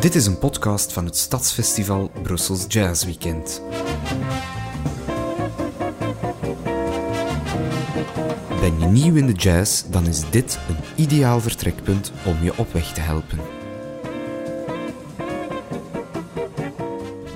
Dit 0.00 0.14
is 0.14 0.26
een 0.26 0.38
podcast 0.38 0.92
van 0.92 1.04
het 1.04 1.16
Stadsfestival 1.16 2.10
Brussels 2.22 2.64
Jazz 2.68 3.04
Weekend. 3.04 3.62
Ben 8.60 8.78
je 8.78 8.86
nieuw 8.86 9.14
in 9.14 9.26
de 9.26 9.32
jazz, 9.32 9.84
dan 9.90 10.06
is 10.06 10.30
dit 10.30 10.58
een 10.68 11.04
ideaal 11.04 11.40
vertrekpunt 11.40 12.12
om 12.24 12.42
je 12.42 12.58
op 12.58 12.72
weg 12.72 12.92
te 12.92 13.00
helpen. 13.00 13.38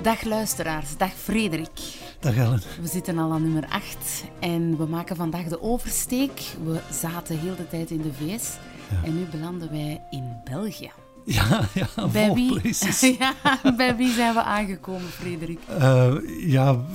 Dag 0.01 0.23
luisteraars, 0.23 0.97
dag 0.97 1.13
Frederik. 1.13 1.79
Dag 2.19 2.37
Ellen. 2.37 2.61
We 2.81 2.87
zitten 2.87 3.17
al 3.17 3.31
aan 3.31 3.41
nummer 3.41 3.65
8 3.69 4.23
en 4.39 4.77
we 4.77 4.85
maken 4.85 5.15
vandaag 5.15 5.47
de 5.47 5.61
oversteek. 5.61 6.41
We 6.63 6.79
zaten 6.91 7.39
heel 7.39 7.55
de 7.55 7.67
tijd 7.67 7.91
in 7.91 8.01
de 8.01 8.13
VS 8.13 8.57
en 9.03 9.17
nu 9.17 9.25
belanden 9.31 9.71
wij 9.71 10.01
in 10.09 10.41
België. 10.43 10.91
Ja, 11.25 11.67
ja, 11.73 12.07
Bij 12.11 12.29
of 12.29 12.35
wie, 12.35 12.59
places. 12.59 13.17
ja, 13.17 13.33
bij 13.77 13.95
wie 13.95 14.13
zijn 14.13 14.33
we 14.33 14.43
aangekomen, 14.43 15.09
Frederik? 15.09 15.59
Eh, 15.67 16.13
ja, 16.47 16.85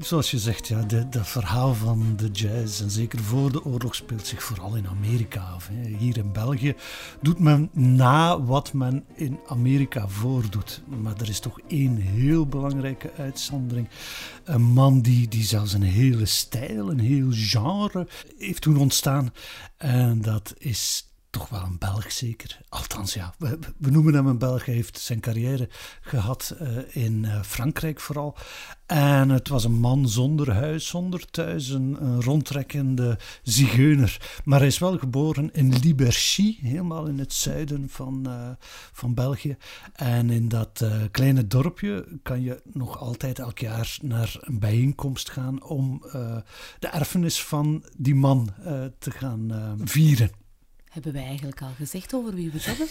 zoals 0.00 0.30
je 0.30 0.38
zegt, 0.38 0.68
ja, 0.68 0.82
de, 0.82 1.08
dat 1.08 1.28
verhaal 1.28 1.74
van 1.74 2.14
de 2.16 2.30
jazz, 2.30 2.80
en 2.80 2.90
zeker 2.90 3.18
voor 3.18 3.52
de 3.52 3.64
oorlog, 3.64 3.94
speelt 3.94 4.26
zich 4.26 4.42
vooral 4.42 4.76
in 4.76 4.86
Amerika 4.88 5.40
af. 5.40 5.68
Hè. 5.72 5.96
Hier 5.96 6.16
in 6.16 6.32
België 6.32 6.74
doet 7.20 7.38
men 7.38 7.68
na 7.72 8.42
wat 8.42 8.72
men 8.72 9.04
in 9.14 9.38
Amerika 9.46 10.08
voordoet. 10.08 10.82
Maar 11.02 11.14
er 11.20 11.28
is 11.28 11.40
toch 11.40 11.60
één 11.68 11.96
heel 11.96 12.46
belangrijke 12.46 13.10
uitzondering. 13.18 13.88
Een 14.44 14.62
man 14.62 15.00
die, 15.00 15.28
die 15.28 15.44
zelfs 15.44 15.72
een 15.72 15.82
hele 15.82 16.26
stijl, 16.26 16.90
een 16.90 17.00
heel 17.00 17.28
genre 17.30 18.06
heeft 18.38 18.62
toen 18.62 18.76
ontstaan. 18.76 19.32
En 19.76 20.20
dat 20.20 20.54
is 20.58 21.07
toch 21.38 21.48
wel 21.48 21.62
een 21.62 21.78
Belg 21.78 22.12
zeker. 22.12 22.60
Althans, 22.68 23.14
ja, 23.14 23.34
we, 23.38 23.58
we 23.76 23.90
noemen 23.90 24.14
hem 24.14 24.26
een 24.26 24.38
Belg. 24.38 24.64
Hij 24.64 24.74
heeft 24.74 24.98
zijn 24.98 25.20
carrière 25.20 25.68
gehad 26.00 26.54
eh, 26.58 26.96
in 27.04 27.24
eh, 27.24 27.42
Frankrijk 27.42 28.00
vooral. 28.00 28.36
En 28.86 29.28
het 29.28 29.48
was 29.48 29.64
een 29.64 29.80
man 29.80 30.08
zonder 30.08 30.52
huis, 30.52 30.86
zonder 30.86 31.30
thuis, 31.30 31.68
een, 31.68 32.22
rondtrekkende 32.22 33.18
zigeuner. 33.42 34.40
Maar 34.44 34.58
hij 34.58 34.68
is 34.68 34.78
wel 34.78 34.98
geboren 34.98 35.52
in 35.52 35.78
Liberchy, 35.78 36.56
helemaal 36.60 37.06
in 37.06 37.18
het 37.18 37.32
zuiden 37.32 37.88
van, 37.88 38.26
eh, 38.26 38.50
van 38.92 39.14
België. 39.14 39.56
En 39.92 40.30
in 40.30 40.48
dat 40.48 40.84
kleine 41.10 41.46
dorpje 41.46 42.18
kan 42.22 42.42
je 42.42 42.62
nog 42.72 42.98
altijd 42.98 43.38
elk 43.38 43.58
jaar 43.58 43.98
naar 44.02 44.36
een 44.40 44.58
bijeenkomst 44.58 45.30
gaan 45.30 45.62
om 45.62 46.02
de 46.78 46.88
erfenis 46.90 47.42
van 47.42 47.84
die 47.96 48.14
man 48.14 48.50
te 48.98 49.10
gaan 49.10 49.76
vieren. 49.84 50.30
Hebben 50.98 51.16
wij 51.16 51.28
eigenlijk 51.28 51.62
al 51.62 51.72
gezegd 51.76 52.14
over 52.14 52.34
wie 52.34 52.50
we 52.50 52.58
het 52.60 52.66
hebben? 52.66 52.86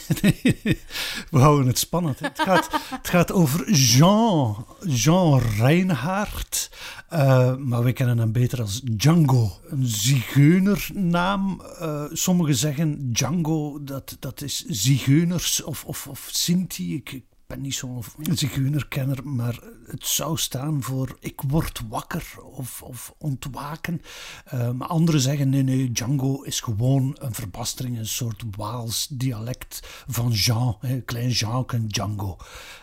We 1.32 1.40
houden 1.40 1.68
het 1.68 1.78
spannend. 1.78 2.20
Het 2.20 2.40
gaat, 2.40 2.70
het 2.90 3.08
gaat 3.08 3.32
over 3.32 3.72
Jean, 3.72 4.66
Jean 4.86 5.40
Reinhardt. 5.40 6.72
eh, 7.10 7.56
maar 7.56 7.84
we 7.84 7.94
kennen 7.94 8.18
hem 8.18 8.32
beter 8.32 8.62
als 8.62 8.82
Django. 8.82 9.52
Een 9.66 9.86
zigeunernaam. 9.86 11.62
Eh, 11.62 12.04
sommigen 12.12 12.56
zeggen 12.56 13.12
Django, 13.12 13.84
dat, 13.84 14.18
dat 14.20 14.42
is 14.42 14.66
zigeuners 14.66 15.64
of, 15.64 15.86
of, 15.86 16.08
of 16.08 16.30
Sinti. 16.32 16.96
Ik 16.96 17.22
ben 17.48 17.62
niet 17.62 17.76
zo'n 17.76 18.04
zigeunerkenner, 18.34 19.28
maar 19.28 19.60
het 19.86 20.06
zou 20.06 20.38
staan 20.38 20.84
voor 20.84 21.18
ik 21.20 21.42
word 21.42 21.82
wakker 21.90 22.34
of, 22.44 22.82
of 22.82 23.14
ontwaken. 23.18 24.02
Eh, 24.46 24.72
maar 24.72 24.88
anderen 24.88 25.22
zeggen 25.22 25.50
nee, 25.50 25.64
nee, 25.64 25.92
Django 25.92 26.42
is 26.42 26.60
gewoon 26.60 27.16
een 27.20 27.34
verbastering, 27.34 27.98
een 27.98 28.08
soort 28.08 28.44
Waals 28.56 29.08
dialect 29.12 30.04
van 30.08 30.32
Jean, 30.32 30.78
klein 31.06 31.30
Jean 31.30 31.66
en 31.68 31.88
Django. 31.88 32.38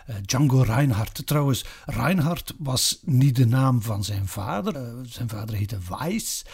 Eh, 0.07 0.17
Django 0.23 0.61
Reinhardt. 0.61 1.27
Trouwens, 1.27 1.65
Reinhardt 1.85 2.55
was 2.59 2.99
niet 3.03 3.37
de 3.37 3.47
naam 3.47 3.83
van 3.83 4.05
zijn 4.05 4.27
vader. 4.27 4.77
Eh, 4.77 4.93
zijn 5.03 5.29
vader 5.29 5.55
heette 5.55 5.79
Weiss, 5.89 6.45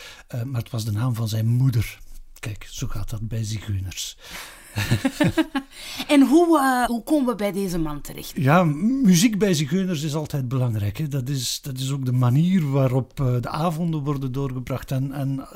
maar 0.44 0.60
het 0.60 0.70
was 0.70 0.84
de 0.84 0.92
naam 0.92 1.14
van 1.14 1.28
zijn 1.28 1.46
moeder. 1.46 1.98
Kijk, 2.38 2.66
zo 2.70 2.86
gaat 2.86 3.10
dat 3.10 3.28
bij 3.28 3.44
zigeuners. 3.44 4.16
En 6.08 6.26
hoe, 6.26 6.58
eh, 6.58 6.84
hoe 6.84 7.02
komen 7.02 7.26
we 7.26 7.34
bij 7.34 7.52
deze 7.52 7.78
man 7.78 8.00
terecht? 8.00 8.32
Ja, 8.34 8.64
muziek 8.64 9.38
bij 9.38 9.54
zigeuners 9.54 10.02
is 10.02 10.14
altijd 10.14 10.48
belangrijk. 10.48 10.98
Hè. 10.98 11.08
Dat, 11.08 11.28
is, 11.28 11.60
dat 11.62 11.78
is 11.78 11.90
ook 11.90 12.04
de 12.04 12.12
manier 12.12 12.70
waarop 12.70 13.20
eh, 13.20 13.34
de 13.40 13.48
avonden 13.48 14.00
worden 14.00 14.32
doorgebracht. 14.32 14.90
En, 14.90 15.12
en 15.12 15.46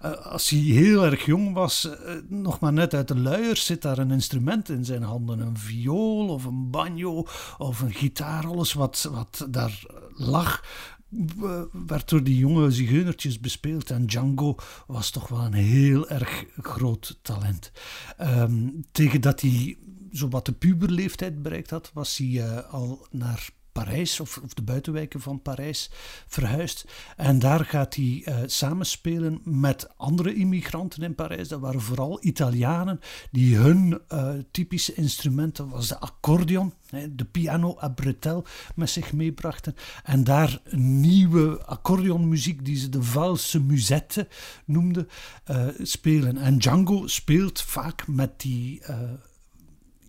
eh, 0.00 0.10
als 0.26 0.48
hij 0.48 0.58
heel 0.58 1.04
erg 1.04 1.24
jong 1.24 1.54
was, 1.54 1.88
nog 2.28 2.60
maar 2.60 2.72
net 2.72 2.94
uit 2.94 3.08
de 3.08 3.18
luiers, 3.18 3.64
zit 3.64 3.82
daar 3.82 3.98
een 3.98 4.10
instrument 4.10 4.68
in 4.68 4.84
zijn 4.84 5.02
handen. 5.02 5.40
Een 5.40 5.58
viool 5.58 6.28
of 6.28 6.44
een 6.44 6.70
banjo 6.70 7.26
of 7.58 7.80
een 7.80 7.92
gitaar. 7.92 8.46
Alles 8.46 8.72
wat, 8.72 9.08
wat 9.12 9.46
daar 9.50 9.82
lag, 10.14 10.64
werd 11.86 12.08
door 12.08 12.22
die 12.22 12.36
jonge 12.36 12.70
zigeunertjes 12.70 13.40
bespeeld. 13.40 13.90
En 13.90 14.06
Django 14.06 14.56
was 14.86 15.10
toch 15.10 15.28
wel 15.28 15.44
een 15.44 15.52
heel 15.52 16.08
erg 16.08 16.44
groot 16.56 17.18
talent. 17.22 17.72
Ehm, 18.16 18.68
tegen 18.92 19.20
dat 19.20 19.40
hij 19.40 19.78
zowat 20.10 20.46
de 20.46 20.52
puberleeftijd 20.52 21.42
bereikt 21.42 21.70
had, 21.70 21.90
was 21.94 22.16
hij 22.16 22.42
eh, 22.42 22.72
al 22.72 23.06
naar 23.10 23.50
Parijs, 23.72 24.20
of, 24.20 24.40
de 24.54 24.62
buitenwijken 24.62 25.20
van 25.20 25.42
Parijs, 25.42 25.90
verhuisd. 26.26 26.84
En 27.16 27.38
daar 27.38 27.64
gaat 27.64 27.94
hij 27.94 28.22
eh, 28.24 28.36
samenspelen 28.46 29.40
met 29.44 29.88
andere 29.96 30.34
immigranten 30.34 31.02
in 31.02 31.14
Parijs. 31.14 31.48
Dat 31.48 31.60
waren 31.60 31.80
vooral 31.80 32.18
Italianen 32.20 33.00
die 33.30 33.56
hun 33.56 34.00
eh, 34.08 34.30
typische 34.50 34.94
instrumenten, 34.94 35.68
was 35.68 35.88
de 35.88 35.98
accordeon, 35.98 36.72
de 37.10 37.24
piano 37.24 37.76
à 37.82 37.88
bretelle, 37.88 38.44
met 38.74 38.90
zich 38.90 39.12
meebrachten. 39.12 39.74
En 40.04 40.24
daar 40.24 40.60
nieuwe 40.70 41.64
accordeonmuziek, 41.64 42.64
die 42.64 42.76
ze 42.76 42.88
de 42.88 43.02
valse 43.02 43.60
musette 43.60 44.28
noemden, 44.64 45.08
eh, 45.44 45.66
spelen. 45.82 46.36
En 46.36 46.58
Django 46.58 47.06
speelt 47.06 47.60
vaak 47.60 48.06
met 48.06 48.40
die... 48.40 48.82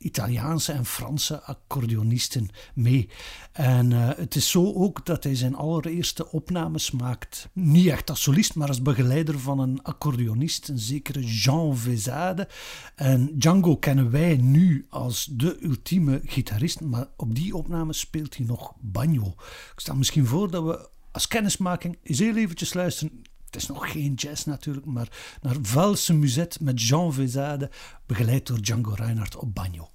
Italiaanse 0.03 0.71
en 0.71 0.85
Franse 0.85 1.41
accordeonisten 1.41 2.49
mee. 2.73 3.09
En 3.51 3.91
eh, 3.91 4.09
het 4.15 4.35
is 4.35 4.49
zo 4.49 4.73
ook 4.73 5.05
dat 5.05 5.23
hij 5.23 5.35
zijn 5.35 5.55
allereerste 5.55 6.31
opnames 6.31 6.91
maakt. 6.91 7.49
Niet 7.53 7.87
echt 7.87 8.09
als 8.09 8.21
solist, 8.21 8.55
maar 8.55 8.67
als 8.67 8.81
begeleider 8.81 9.39
van 9.39 9.59
een 9.59 9.83
accordeonist, 9.83 10.67
een 10.67 10.79
zekere 10.79 11.25
Jean 11.25 11.77
Vezade. 11.77 12.47
En 12.95 13.37
Django 13.37 13.77
kennen 13.77 14.11
wij 14.11 14.37
nu 14.37 14.85
als 14.89 15.29
de 15.31 15.57
ultieme 15.63 16.21
gitarist, 16.25 16.81
maar 16.81 17.07
op 17.17 17.35
die 17.35 17.55
opnames 17.55 17.99
speelt 17.99 18.37
hij 18.37 18.45
nog 18.45 18.73
banjo. 18.79 19.27
Ik 19.73 19.79
stel 19.79 19.95
misschien 19.95 20.25
voor 20.25 20.51
dat 20.51 20.63
we 20.63 20.89
als 21.11 21.27
kennismaking 21.27 21.97
eens 22.03 22.19
heel 22.19 22.35
eventjes 22.35 22.73
luisteren 22.73 23.21
het 23.53 23.61
is 23.61 23.67
nog 23.67 23.91
geen 23.91 24.13
jazz 24.13 24.43
natuurlijk, 24.45 24.85
maar 24.85 25.07
naar 25.41 25.55
Valse 25.61 26.13
Musette 26.13 26.63
met 26.63 26.81
Jean 26.81 27.13
Vezade, 27.13 27.69
begeleid 28.05 28.47
door 28.47 28.61
Django 28.61 28.93
Reinhardt 28.93 29.35
op 29.35 29.53
banjo. 29.53 29.89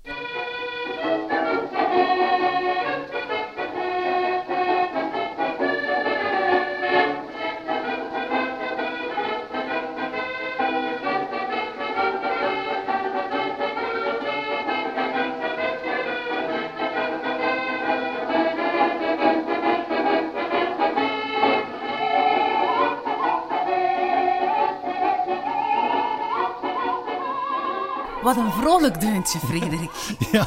Wat 28.29 28.37
een 28.37 28.53
vrolijk 28.53 29.01
deuntje, 29.01 29.39
Frederik. 29.39 29.91
Ja, 30.33 30.47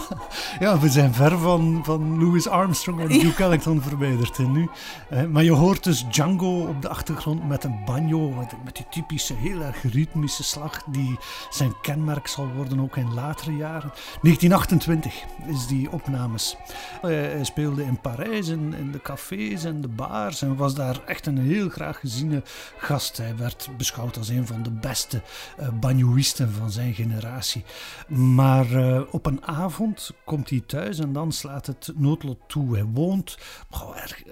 ja, 0.60 0.80
we 0.80 0.90
zijn 0.90 1.14
ver 1.14 1.38
van, 1.38 1.82
van 1.84 2.20
Louis 2.20 2.48
Armstrong 2.48 3.00
en 3.00 3.08
Duke 3.08 3.44
Ellington 3.44 3.82
verwijderd 3.82 4.38
hè, 4.38 4.44
nu. 4.44 4.70
Eh, 5.10 5.26
maar 5.26 5.44
je 5.44 5.52
hoort 5.52 5.84
dus 5.84 6.06
Django 6.10 6.68
op 6.68 6.82
de 6.82 6.90
achtergrond 6.90 7.48
met 7.48 7.64
een 7.64 7.82
banjo, 7.86 8.30
met, 8.30 8.54
met 8.64 8.76
die 8.76 8.86
typische, 8.90 9.34
heel 9.34 9.62
erg 9.62 9.84
ritmische 9.92 10.44
slag 10.44 10.84
die 10.84 11.18
zijn 11.50 11.74
kenmerk 11.82 12.28
zal 12.28 12.48
worden 12.56 12.80
ook 12.80 12.98
in 12.98 13.14
latere 13.14 13.56
jaren. 13.56 13.92
1928 14.22 15.14
is 15.46 15.68
die 15.68 15.92
opnames. 15.92 16.56
Eh, 17.02 17.10
hij 17.10 17.44
speelde 17.44 17.84
in 17.84 18.00
Parijs, 18.02 18.48
in, 18.48 18.74
in 18.74 18.92
de 18.92 19.02
cafés 19.02 19.64
en 19.64 19.82
de 19.82 19.88
bars 19.88 20.42
en 20.42 20.56
was 20.56 20.76
daar 20.76 21.00
echt 21.06 21.26
een 21.26 21.38
heel 21.38 21.70
graag 21.70 22.00
geziene 22.00 22.44
gast. 22.78 23.18
Hij 23.18 23.38
werd 23.38 23.70
beschouwd 23.78 24.18
als 24.18 24.30
een 24.30 24.48
van 24.48 24.64
de 24.64 24.72
beste 24.72 25.22
eh 25.58 25.68
banjoïsten 25.80 26.54
van 26.54 26.72
zijn 26.72 26.94
generatie. 26.94 27.64
Maar 28.08 28.72
eh, 28.72 29.02
op 29.12 29.26
een 29.26 29.46
avond 29.46 30.12
komt 30.26 30.50
hij 30.50 30.60
thuis 30.60 31.00
en 31.00 31.14
dan 31.14 31.32
slaat 31.32 31.66
het 31.66 31.92
noodlot 31.96 32.40
toe. 32.48 32.74
Hij 32.74 32.86
woont, 32.86 33.38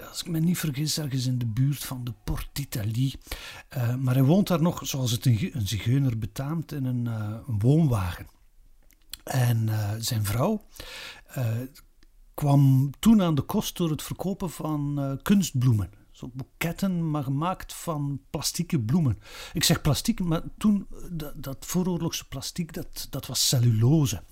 als 0.08 0.20
ik 0.20 0.28
me 0.28 0.38
niet 0.38 0.58
vergis, 0.58 0.98
ergens 0.98 1.26
in 1.26 1.38
de 1.38 1.46
buurt 1.46 1.84
van 1.84 2.04
de 2.04 2.12
Port 2.24 2.48
d'Italie. 2.52 3.18
Eh, 3.68 3.94
maar 3.94 4.14
hij 4.14 4.24
woont 4.24 4.48
daar 4.48 4.62
nog, 4.62 4.86
zoals 4.86 5.10
het 5.10 5.26
een, 5.26 5.50
een 5.52 5.68
zigeuner 5.68 6.18
betaamt, 6.18 6.72
in 6.72 6.84
een, 6.84 7.06
eh, 7.06 7.36
een 7.48 7.58
woonwagen. 7.58 8.26
En 9.24 9.68
zijn 9.98 10.24
vrouw, 10.24 10.64
kwam 12.34 12.90
toen 12.98 13.22
aan 13.22 13.34
de 13.34 13.42
kost 13.42 13.76
door 13.76 13.90
het 13.90 14.02
verkopen 14.02 14.50
van 14.50 15.18
kunstbloemen. 15.22 15.99
Boeketten, 16.28 17.10
maar 17.10 17.22
gemaakt 17.22 17.72
van 17.72 18.20
plastieke 18.30 18.80
bloemen. 18.80 19.18
Ik 19.52 19.64
zeg 19.64 19.80
plastiek, 19.80 20.20
maar 20.20 20.42
toen, 20.58 20.86
dat, 21.10 21.42
dat 21.42 21.66
vooroorlogse 21.66 22.28
plastiek, 22.28 22.72
dat, 22.72 23.06
dat 23.10 23.26
was 23.26 23.48
cellulose. 23.48 24.22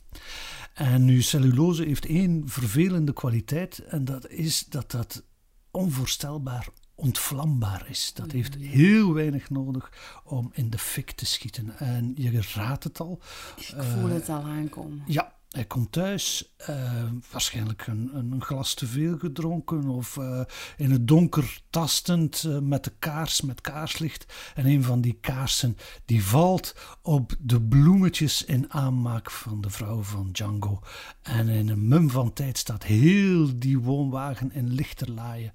En 0.75 1.05
nu, 1.05 1.23
cellulose 1.23 1.85
heeft 1.85 2.07
één 2.07 2.43
vervelende 2.49 3.13
kwaliteit, 3.13 3.79
en 3.79 4.05
dat 4.05 4.29
is 4.29 4.65
dat 4.69 4.91
dat 4.91 5.23
onvoorstelbaar 5.71 6.69
ontvlambaar 6.99 7.87
is. 7.89 8.13
Dat 8.15 8.33
heeft 8.33 8.55
heel 8.55 9.15
weinig 9.15 9.51
nodig 9.51 9.93
om 10.25 10.51
in 10.53 10.71
de 10.71 10.79
fik 10.79 11.11
te 11.11 11.27
schieten. 11.27 11.79
En 11.79 12.13
je 12.17 12.43
raadt 12.55 12.85
het 12.85 13.01
al. 13.01 13.21
Ik 13.57 13.75
voel 13.79 14.09
het 14.09 14.29
al 14.29 14.43
aankomen. 14.43 15.03
Ja, 15.07 15.33
hij 15.49 15.65
komt 15.65 15.93
thuis, 15.93 16.55
uh, 16.71 17.03
waarschijnlijk 17.31 17.87
een, 17.87 18.11
een, 18.15 18.43
glas 18.43 18.75
te 18.75 18.87
veel 18.87 19.19
gedronken 19.19 19.89
of 19.89 20.17
uh, 20.17 20.41
in 20.77 20.91
het 20.91 21.09
donker 21.09 21.61
tastend 21.71 22.45
uh, 22.47 22.59
met 22.59 22.85
de 22.85 22.93
kaars, 22.99 23.41
met 23.41 23.61
kaarslicht. 23.61 24.35
En 24.55 24.67
een 24.67 24.83
van 24.83 25.01
die 25.01 25.19
kaarsen 25.21 25.77
die 26.05 26.25
valt 26.25 26.75
op 27.03 27.35
de 27.39 27.63
bloemetjes 27.63 28.45
in 28.45 28.73
aanmaak 28.73 29.31
van 29.31 29.61
de 29.61 29.71
vrouw 29.71 30.03
van 30.03 30.31
Django. 30.33 30.83
En 31.23 31.49
in 31.49 31.69
een 31.69 31.89
mum 31.89 32.11
van 32.11 32.33
tijd 32.33 32.59
staat 32.59 32.85
heel 32.85 33.59
die 33.59 33.79
woonwagen 33.79 34.53
in 34.53 34.73
lichterlaaien. 34.73 35.53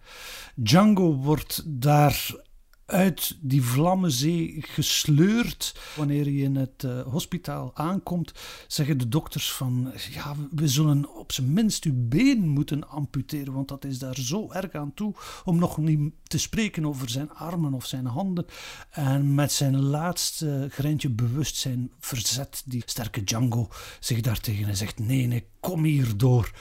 Django 0.56 1.16
wordt 1.16 1.64
daar 1.66 2.32
uit 2.94 3.36
die 3.42 3.64
vlammenzee 3.64 4.56
gesleurd. 4.60 5.76
Wanneer 5.96 6.30
je 6.30 6.44
in 6.44 6.56
het 6.56 6.84
uh, 6.86 7.02
hospitaal 7.02 7.72
aankomt, 7.74 8.34
zeggen 8.68 8.98
de 8.98 9.08
dokters 9.08 9.52
van 9.52 9.92
ja, 10.12 10.36
we 10.52 10.68
zullen 10.68 11.16
op 11.16 11.32
zijn 11.32 11.54
minst 11.54 11.84
uw 11.84 11.94
been 11.96 12.48
moeten 12.48 12.90
amputeren, 12.90 13.54
want 13.54 13.68
dat 13.68 13.86
is 13.86 14.00
daar 14.00 14.16
zo 14.16 14.52
erg 14.52 14.74
aan 14.74 14.94
toe 14.94 15.14
om 15.46 15.60
nog 15.60 15.78
niet 15.78 16.14
te 16.24 16.38
spreken 16.38 16.86
over 16.86 17.10
zijn 17.10 17.32
armen 17.32 17.74
of 17.74 17.86
zijn 17.86 18.06
handen. 18.06 18.46
En 18.90 19.36
met 19.36 19.52
zijn 19.52 19.82
laatste 19.82 20.68
greintje 20.70 21.10
bewustzijn 21.10 21.92
verzet 22.00 22.64
die 22.66 22.84
sterke 22.86 23.24
Django 23.24 23.68
zich 24.00 24.22
daartegen 24.22 24.68
en 24.68 24.78
zegt 24.78 25.00
nee, 25.00 25.28
nee, 25.28 25.48
kom 25.60 25.84
hier 25.84 26.18
door. 26.18 26.52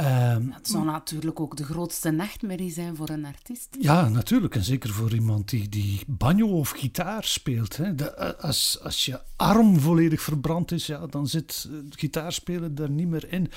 Um, 0.00 0.52
het 0.52 0.68
zou 0.68 0.84
natuurlijk 0.84 1.40
ook 1.40 1.56
de 1.56 1.64
grootste 1.64 2.10
nachtmerrie 2.10 2.72
zijn 2.72 2.96
voor 2.96 3.08
een 3.08 3.24
artiest. 3.24 3.76
Ja, 3.80 4.08
natuurlijk. 4.08 4.54
En 4.54 4.64
zeker 4.64 4.90
voor 4.90 5.14
iemand 5.14 5.48
die, 5.48 5.68
die 5.68 6.00
banjo 6.06 6.48
of 6.48 6.70
gitaar 6.70 7.24
speelt. 7.24 7.76
Hè. 7.76 7.94
De, 7.94 8.14
eh, 8.14 8.44
als, 8.44 8.78
als 8.82 9.04
je 9.04 9.20
arm 9.36 9.80
volledig 9.80 10.20
verbrand 10.22 10.72
is, 10.72 10.86
ja, 10.86 11.06
dan 11.06 11.28
zit 11.28 11.68
het 11.70 11.98
gitaarspelen 11.98 12.76
er 12.76 12.90
niet 12.90 13.08
meer 13.08 13.32
in. 13.32 13.50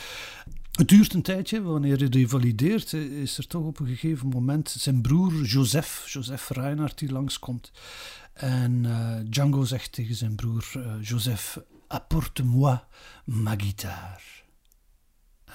Het 0.72 0.88
duurt 0.88 1.14
een 1.14 1.22
tijdje, 1.22 1.62
wanneer 1.62 2.00
je 2.00 2.10
revalideert, 2.10 2.94
is 2.94 3.38
er 3.38 3.48
toch 3.48 3.64
op 3.64 3.80
een 3.80 3.88
gegeven 3.88 4.28
moment 4.28 4.70
zijn 4.70 5.02
broer 5.02 5.44
Joseph, 5.44 6.06
Joseph 6.08 6.50
Reinhardt, 6.50 7.00
die 7.00 7.12
langskomt. 7.12 7.72
En 8.34 8.84
uh, 8.84 9.16
Django 9.30 9.64
zegt 9.64 9.92
tegen 9.92 10.16
zijn 10.16 10.36
broer 10.36 10.72
uh, 10.78 10.84
Joseph, 11.02 11.58
apporte-moi 11.88 12.80
ma 13.26 13.54
guitare. 13.58 14.22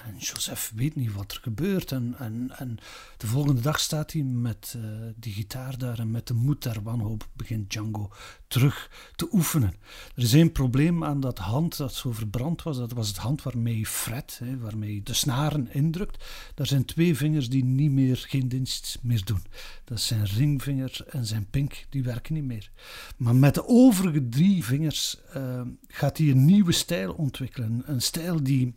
En 0.05 0.17
Joseph 0.17 0.71
weet 0.75 0.95
niet 0.95 1.13
wat 1.13 1.31
er 1.31 1.39
gebeurt. 1.41 1.91
En, 1.91 2.15
en, 2.17 2.51
en 2.57 2.77
de 3.17 3.27
volgende 3.27 3.61
dag 3.61 3.79
staat 3.79 4.11
hij 4.11 4.21
met 4.21 4.73
uh, 4.77 4.83
die 5.15 5.33
gitaar 5.33 5.77
daar 5.77 5.99
en 5.99 6.11
met 6.11 6.27
de 6.27 6.33
moed 6.33 6.63
der 6.63 6.83
wanhoop 6.83 7.27
begint 7.33 7.69
Django 7.69 8.11
terug 8.47 8.91
te 9.15 9.27
oefenen. 9.31 9.73
Er 10.15 10.23
is 10.23 10.33
één 10.33 10.51
probleem 10.51 11.03
aan 11.03 11.19
dat 11.19 11.37
hand 11.37 11.77
dat 11.77 11.93
zo 11.93 12.11
verbrand 12.11 12.63
was. 12.63 12.77
Dat 12.77 12.91
was 12.91 13.07
het 13.07 13.17
hand 13.17 13.43
waarmee 13.43 13.77
je 13.77 13.85
fret, 13.85 14.39
hè, 14.43 14.57
waarmee 14.57 14.93
je 14.93 15.03
de 15.03 15.13
snaren 15.13 15.73
indrukt. 15.73 16.25
Daar 16.55 16.67
zijn 16.67 16.85
twee 16.85 17.15
vingers 17.15 17.49
die 17.49 17.63
niet 17.63 17.91
meer, 17.91 18.25
geen 18.27 18.47
dienst 18.47 18.97
meer 19.01 19.25
doen. 19.25 19.41
Dat 19.83 20.01
zijn 20.01 20.25
ringvinger 20.25 21.05
en 21.09 21.25
zijn 21.25 21.47
pink, 21.49 21.85
die 21.89 22.03
werken 22.03 22.33
niet 22.33 22.43
meer. 22.43 22.71
Maar 23.17 23.35
met 23.35 23.53
de 23.53 23.67
overige 23.67 24.29
drie 24.29 24.63
vingers 24.63 25.17
uh, 25.35 25.61
gaat 25.87 26.17
hij 26.17 26.29
een 26.29 26.45
nieuwe 26.45 26.71
stijl 26.71 27.13
ontwikkelen. 27.13 27.83
Een 27.85 28.01
stijl 28.01 28.43
die 28.43 28.75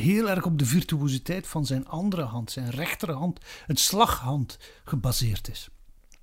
heel 0.00 0.28
erg 0.30 0.44
op 0.44 0.58
de 0.58 0.66
virtuositeit 0.66 1.46
van 1.46 1.66
zijn 1.66 1.88
andere 1.88 2.22
hand, 2.22 2.50
zijn 2.50 2.70
rechterhand, 2.70 3.40
het 3.66 3.80
slaghand, 3.80 4.58
gebaseerd 4.84 5.48
is. 5.48 5.68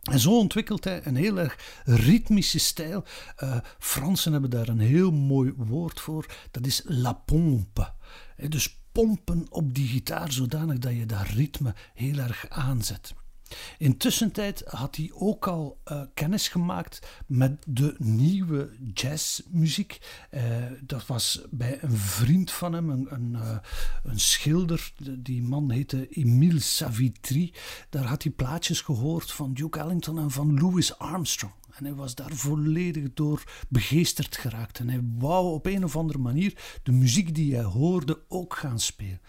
En 0.04 0.20
zo 0.20 0.38
ontwikkelt 0.38 0.84
hij 0.84 1.06
een 1.06 1.16
heel 1.16 1.40
erg 1.40 1.82
ritmische 1.86 2.60
stijl. 2.60 3.04
Uh, 3.44 3.58
Fransen 3.80 4.32
hebben 4.32 4.50
daar 4.50 4.68
een 4.68 4.80
heel 4.80 5.12
mooi 5.12 5.54
woord 5.58 6.00
voor. 6.00 6.26
Dat 6.52 6.66
is 6.66 6.82
la 6.86 7.14
pompe. 7.14 7.94
Dus 8.48 8.78
pompen 8.92 9.46
op 9.50 9.74
die 9.74 9.88
gitaar 9.88 10.32
zodanig 10.32 10.78
dat 10.78 10.94
je 10.94 11.06
dat 11.06 11.28
ritme 11.28 11.76
heel 11.94 12.18
erg 12.18 12.50
aanzet. 12.50 13.14
Intussen 13.78 14.32
had 14.66 14.96
hij 14.96 15.12
ook 15.14 15.48
al 15.48 15.82
uh, 15.92 16.02
kennis 16.14 16.48
gemaakt 16.48 17.08
met 17.28 17.64
de 17.68 17.96
nieuwe 17.98 18.70
jazzmuziek. 18.94 20.00
Uh, 20.32 20.42
dat 20.82 21.06
was 21.06 21.42
bij 21.50 21.78
een 21.82 21.98
vriend 21.98 22.52
van 22.52 22.74
hem, 22.74 22.90
een, 22.90 23.08
een, 23.10 23.32
uh, 23.34 23.58
een 24.04 24.20
schilder. 24.20 24.94
Die 25.20 25.42
man 25.42 25.72
heette 25.72 26.08
Emile 26.10 26.60
Savitri. 26.60 27.54
Daar 27.90 28.06
had 28.06 28.24
hij 28.24 28.32
plaatjes 28.32 28.82
gehoord 28.82 29.32
van 29.32 29.54
Duke 29.54 29.80
Ellington 29.80 30.20
en 30.20 30.32
van 30.32 30.60
Louis 30.60 30.98
Armstrong. 30.98 31.54
En 31.78 31.86
hij 31.86 31.94
was 31.94 32.16
daar 32.16 32.32
volledig 32.32 33.14
door 33.14 33.44
begeesterd 33.70 34.38
geraakt. 34.38 34.80
En 34.80 34.90
hij 34.90 35.02
wou 35.18 35.54
op 35.54 35.66
een 35.66 35.84
of 35.84 35.96
andere 35.98 36.20
manier 36.20 36.54
de 36.84 36.92
muziek 36.92 37.36
die 37.36 37.56
hij 37.56 37.64
hoorde 37.64 38.20
ook 38.28 38.56
gaan 38.56 38.80
spelen. 38.80 39.22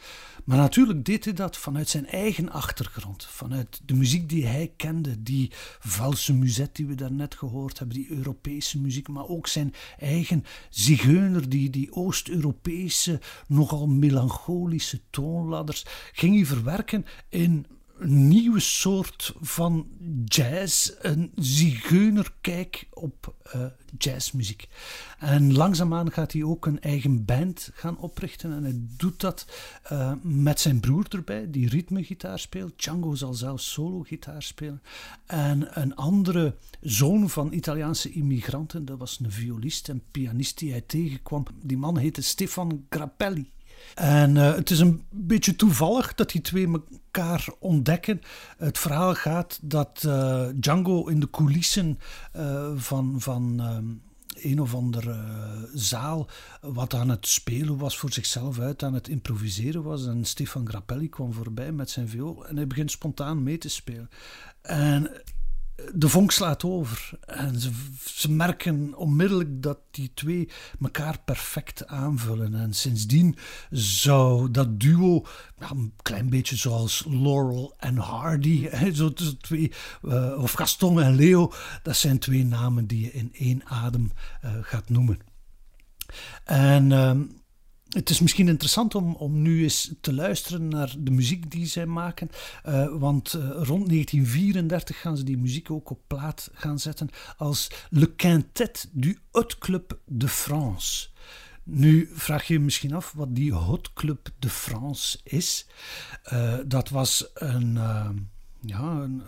Maar 0.44 0.56
natuurlijk 0.56 1.04
deed 1.04 1.24
hij 1.24 1.34
dat 1.34 1.56
vanuit 1.56 1.88
zijn 1.88 2.06
eigen 2.06 2.50
achtergrond. 2.50 3.24
Vanuit 3.24 3.80
de 3.84 3.94
muziek 3.94 4.28
die 4.28 4.46
hij 4.46 4.72
kende. 4.76 5.22
Die 5.22 5.50
valse 5.78 6.34
muzet 6.34 6.76
die 6.76 6.86
we 6.86 6.94
daarnet 6.94 7.34
gehoord 7.34 7.78
hebben. 7.78 7.96
Die 7.96 8.10
Europese 8.10 8.80
muziek. 8.80 9.08
Maar 9.08 9.28
ook 9.28 9.46
zijn 9.46 9.74
eigen 9.98 10.44
zigeuner. 10.70 11.48
Die, 11.48 11.70
die 11.70 11.92
Oost-Europese, 11.92 13.20
nogal 13.46 13.86
melancholische 13.86 15.00
toonladders. 15.10 15.84
Ging 16.12 16.34
hij 16.34 16.46
verwerken 16.46 17.04
in 17.28 17.66
nieuwe 18.06 18.60
soort 18.60 19.34
van 19.40 19.86
jazz, 20.24 20.92
een 21.00 21.32
zigeunerkijk 21.34 22.86
op 22.90 23.34
uh, 23.54 23.64
jazzmuziek. 23.98 24.68
En 25.18 25.52
langzaamaan 25.52 26.12
gaat 26.12 26.32
hij 26.32 26.42
ook 26.42 26.66
een 26.66 26.80
eigen 26.80 27.24
band 27.24 27.70
gaan 27.74 27.98
oprichten 27.98 28.52
en 28.52 28.64
hij 28.64 28.80
doet 28.96 29.20
dat 29.20 29.46
uh, 29.92 30.12
met 30.22 30.60
zijn 30.60 30.80
broer 30.80 31.06
erbij, 31.08 31.50
die 31.50 31.68
ritmegitaar 31.68 32.38
speelt. 32.38 32.78
Django 32.78 33.14
zal 33.14 33.34
zelfs 33.34 33.72
solo-gitaar 33.72 34.42
spelen. 34.42 34.82
En 35.26 35.80
een 35.80 35.96
andere 35.96 36.56
zoon 36.80 37.30
van 37.30 37.52
Italiaanse 37.52 38.10
immigranten, 38.10 38.84
dat 38.84 38.98
was 38.98 39.20
een 39.22 39.30
violist 39.30 39.88
en 39.88 40.02
pianist 40.10 40.58
die 40.58 40.70
hij 40.70 40.80
tegenkwam. 40.80 41.44
Die 41.62 41.76
man 41.76 41.98
heette 41.98 42.22
Stefan 42.22 42.86
Grappelli. 42.88 43.52
En 43.94 44.36
uh, 44.36 44.54
het 44.54 44.70
is 44.70 44.78
een 44.78 45.04
beetje 45.10 45.56
toevallig 45.56 46.14
dat 46.14 46.30
die 46.30 46.40
twee 46.40 46.68
elkaar 46.68 47.48
ontdekken. 47.58 48.20
Het 48.58 48.78
verhaal 48.78 49.14
gaat 49.14 49.58
dat 49.62 50.02
uh, 50.06 50.46
Django 50.54 51.06
in 51.06 51.20
de 51.20 51.30
coulissen 51.30 51.98
uh, 52.36 52.70
van, 52.76 53.14
van 53.18 53.62
een 54.34 54.60
of 54.60 54.74
andere 54.74 55.16
zaal 55.74 56.28
wat 56.60 56.94
aan 56.94 57.08
het 57.08 57.26
spelen 57.26 57.76
was 57.78 57.98
voor 57.98 58.12
zichzelf 58.12 58.58
uit, 58.58 58.82
aan 58.82 58.94
het 58.94 59.08
improviseren 59.08 59.82
was. 59.82 60.06
En 60.06 60.24
Stefan 60.24 60.68
Grappelli 60.68 61.08
kwam 61.08 61.32
voorbij 61.32 61.72
met 61.72 61.90
zijn 61.90 62.08
viool 62.08 62.46
en 62.46 62.56
hij 62.56 62.66
begint 62.66 62.90
spontaan 62.90 63.42
mee 63.42 63.58
te 63.58 63.68
spelen. 63.68 64.10
En 64.62 65.10
de 65.94 66.08
vonk 66.08 66.30
slaat 66.30 66.64
over. 66.64 67.10
En 67.20 67.60
ze, 67.60 67.70
ze, 68.04 68.30
merken 68.30 68.94
onmiddellijk 68.96 69.62
dat 69.62 69.78
die 69.90 70.10
twee 70.14 70.48
elkaar 70.80 71.18
perfect 71.24 71.86
aanvullen. 71.86 72.54
En 72.54 72.74
sindsdien 72.74 73.36
zou 73.70 74.50
dat 74.50 74.80
duo, 74.80 75.26
een 75.58 75.92
klein 76.02 76.30
beetje 76.30 76.56
zoals 76.56 77.04
Laurel 77.08 77.74
en 77.78 77.96
Hardy, 77.96 78.68
zo, 78.92 79.12
twee, 79.40 79.72
uh, 80.02 80.42
of 80.42 80.52
Gaston 80.52 81.00
en 81.00 81.14
Leo, 81.14 81.52
dat 81.82 81.96
zijn 81.96 82.18
twee 82.18 82.44
namen 82.44 82.86
die 82.86 83.00
je 83.00 83.12
in 83.12 83.30
één 83.32 83.66
adem 83.66 84.12
uh, 84.44 84.50
gaat 84.60 84.88
noemen. 84.88 85.18
En. 86.44 86.90
Uh, 86.90 87.10
het 87.94 88.10
is 88.10 88.20
misschien 88.20 88.48
interessant 88.48 88.94
om, 88.94 89.14
om 89.14 89.42
nu 89.42 89.62
eens 89.62 89.92
te 90.00 90.14
luisteren 90.14 90.68
naar 90.68 90.94
de 90.98 91.10
muziek 91.10 91.50
die 91.50 91.66
zij 91.66 91.86
maken. 91.86 92.30
Uh, 92.66 92.86
want 92.98 93.34
uh, 93.34 93.42
rond 93.42 93.88
1934 93.88 95.00
gaan 95.00 95.16
ze 95.16 95.24
die 95.24 95.38
muziek 95.38 95.70
ook 95.70 95.90
op 95.90 96.00
plaat 96.06 96.50
gaan 96.52 96.78
zetten 96.78 97.10
als 97.36 97.70
Le 97.90 98.14
Quintet 98.14 98.88
du 98.92 99.18
Hot 99.30 99.58
Club 99.58 99.98
de 100.06 100.28
France. 100.28 101.08
Nu 101.62 102.10
vraag 102.12 102.46
je 102.46 102.52
je 102.52 102.60
misschien 102.60 102.94
af 102.94 103.12
wat 103.12 103.34
die 103.34 103.52
Hot 103.52 103.92
Club 103.92 104.30
de 104.38 104.50
France 104.50 105.18
is. 105.24 105.66
Uh, 106.32 106.54
dat 106.66 106.88
was 106.88 107.30
een, 107.34 107.74
ja, 108.60 108.82
een, 108.82 109.22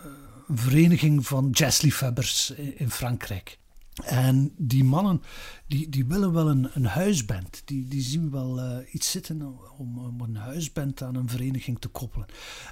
vereniging 0.49 1.27
van 1.27 1.51
jazzliefhebbers 1.51 2.51
in 2.51 2.91
Frankrijk. 2.91 3.59
En 4.05 4.53
die 4.57 4.85
mannen, 4.85 5.23
die, 5.67 5.89
die 5.89 6.07
willen 6.07 6.33
wel 6.33 6.49
een, 6.49 6.71
een 6.75 6.85
huisband. 6.85 7.63
Die, 7.65 7.89
die 7.89 8.03
zien 8.03 8.31
wel 8.31 8.59
uh, 8.59 8.95
iets 8.95 9.11
zitten 9.11 9.59
om, 9.79 9.99
om, 9.99 10.21
een 10.21 10.37
huisband 10.37 11.03
aan 11.03 11.15
een 11.15 11.29
vereniging 11.29 11.79
te 11.79 11.89
koppelen. 11.89 12.27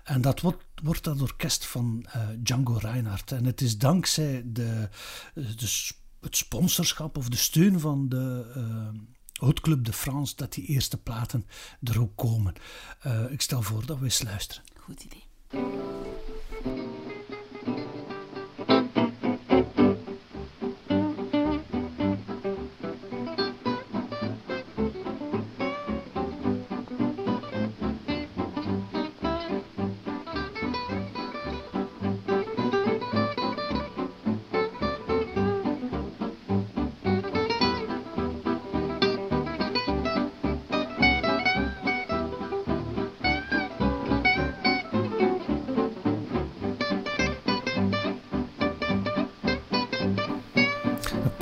En 0.05 0.21
dat 0.21 0.41
wordt, 0.41 0.65
wordt 0.83 1.05
dat 1.05 1.21
orkest 1.21 1.67
van 1.67 2.07
uh, 2.07 2.23
Django 2.43 2.77
Reinhardt. 2.77 3.33
En 3.33 3.45
het 3.45 3.61
is 3.61 3.79
dankzij 3.79 4.43
de, 4.47 4.89
de, 5.35 5.93
het 6.21 6.37
sponsorschap 6.37 7.17
of 7.17 7.29
de 7.29 7.37
steun 7.37 7.81
van 7.81 8.09
de... 8.09 8.53
Uh, 8.57 9.03
Club 9.55 9.85
de 9.85 9.93
France, 9.93 10.37
dat 10.37 10.53
die 10.53 10.65
eerste 10.67 10.97
platen 10.97 11.47
er 11.83 12.01
ook 12.01 12.17
komen. 12.17 12.55
ik 13.29 13.41
stel 13.41 13.63
voor 13.63 13.87
dat 13.87 13.99
we 13.99 14.05
eens 14.05 14.23
luisteren. 14.23 14.63
Goed 14.77 15.05
idee. 15.05 15.25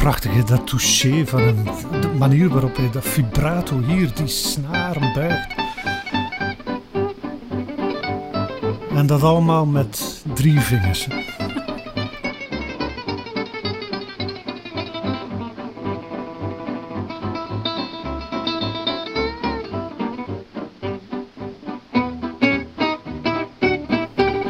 Prachtig, 0.03 0.45
dat 0.45 0.67
touché 0.67 1.27
van 1.27 1.43
een, 1.43 1.65
de 2.01 2.09
manier 2.19 2.49
waarop 2.49 2.77
hij 2.77 2.91
dat 2.91 3.05
vibrato 3.05 3.81
hier, 3.81 4.15
die 4.15 4.27
snaren 4.27 5.13
buigt. 5.13 5.55
En 8.95 9.07
dat 9.07 9.23
allemaal 9.23 9.67
met 9.67 10.25
drie 10.35 10.61
vingers. 10.61 11.07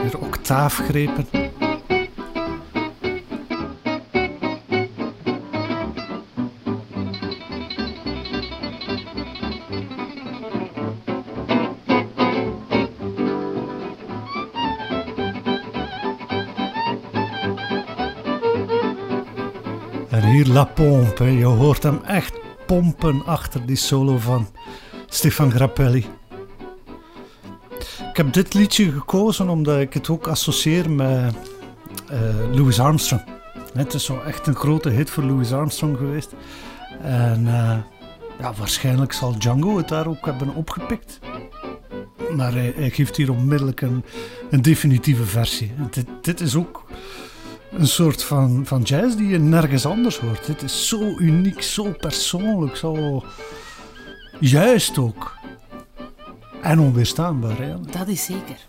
Weer 0.03 0.19
octaafgrepen. 0.19 1.42
Je 20.83 21.45
hoort 21.45 21.83
hem 21.83 22.01
echt 22.05 22.39
pompen 22.67 23.25
achter 23.25 23.67
die 23.67 23.77
solo 23.77 24.19
van 24.19 24.49
Stefan 25.07 25.51
Grappelli. 25.51 26.07
Ik 28.11 28.17
heb 28.17 28.33
dit 28.33 28.55
liedje 28.55 28.93
gekozen 28.93 29.49
omdat 29.49 29.81
ik 29.81 29.95
het 29.95 30.09
ook 30.09 30.27
associeer 30.27 30.91
met 30.91 31.35
uh, 32.13 32.19
Louis 32.55 32.81
Armstrong. 32.81 33.23
Het 33.75 33.95
is 33.95 34.05
zo 34.05 34.21
echt 34.21 34.47
een 34.47 34.55
grote 34.55 34.89
hit 34.89 35.11
voor 35.11 35.23
Louis 35.23 35.53
Armstrong 35.53 35.97
geweest. 35.97 36.33
En 37.03 37.41
uh, 37.47 37.77
ja, 38.39 38.53
waarschijnlijk 38.59 39.13
zal 39.13 39.39
Django 39.39 39.77
het 39.77 39.89
daar 39.89 40.07
ook 40.07 40.25
hebben 40.25 40.55
opgepikt. 40.55 41.19
Maar 42.37 42.53
hij, 42.53 42.73
hij 42.77 42.91
geeft 42.91 43.17
hier 43.17 43.31
onmiddellijk 43.31 43.81
een, 43.81 44.05
een 44.51 44.63
definitieve 44.63 45.25
versie. 45.25 45.73
Dit, 45.91 46.07
dit 46.21 46.41
is 46.41 46.55
ook 46.57 46.82
een 47.73 47.87
soort 47.87 48.23
van, 48.23 48.67
van 48.67 48.83
jazz 48.83 49.17
die 49.17 49.29
je 49.29 49.39
nergens 49.39 49.87
anders 49.87 50.19
hoort. 50.19 50.47
Het 50.47 50.63
is 50.63 50.89
zo 50.89 51.15
uniek, 51.19 51.63
zo 51.63 51.93
persoonlijk, 51.93 52.77
zo 52.77 53.23
juist 54.41 54.99
ook. 54.99 55.37
En 56.63 56.79
onweerstaanbaar, 56.79 57.59
hè? 57.59 57.81
Dat 57.81 58.09
is 58.09 58.25
zeker. 58.25 58.67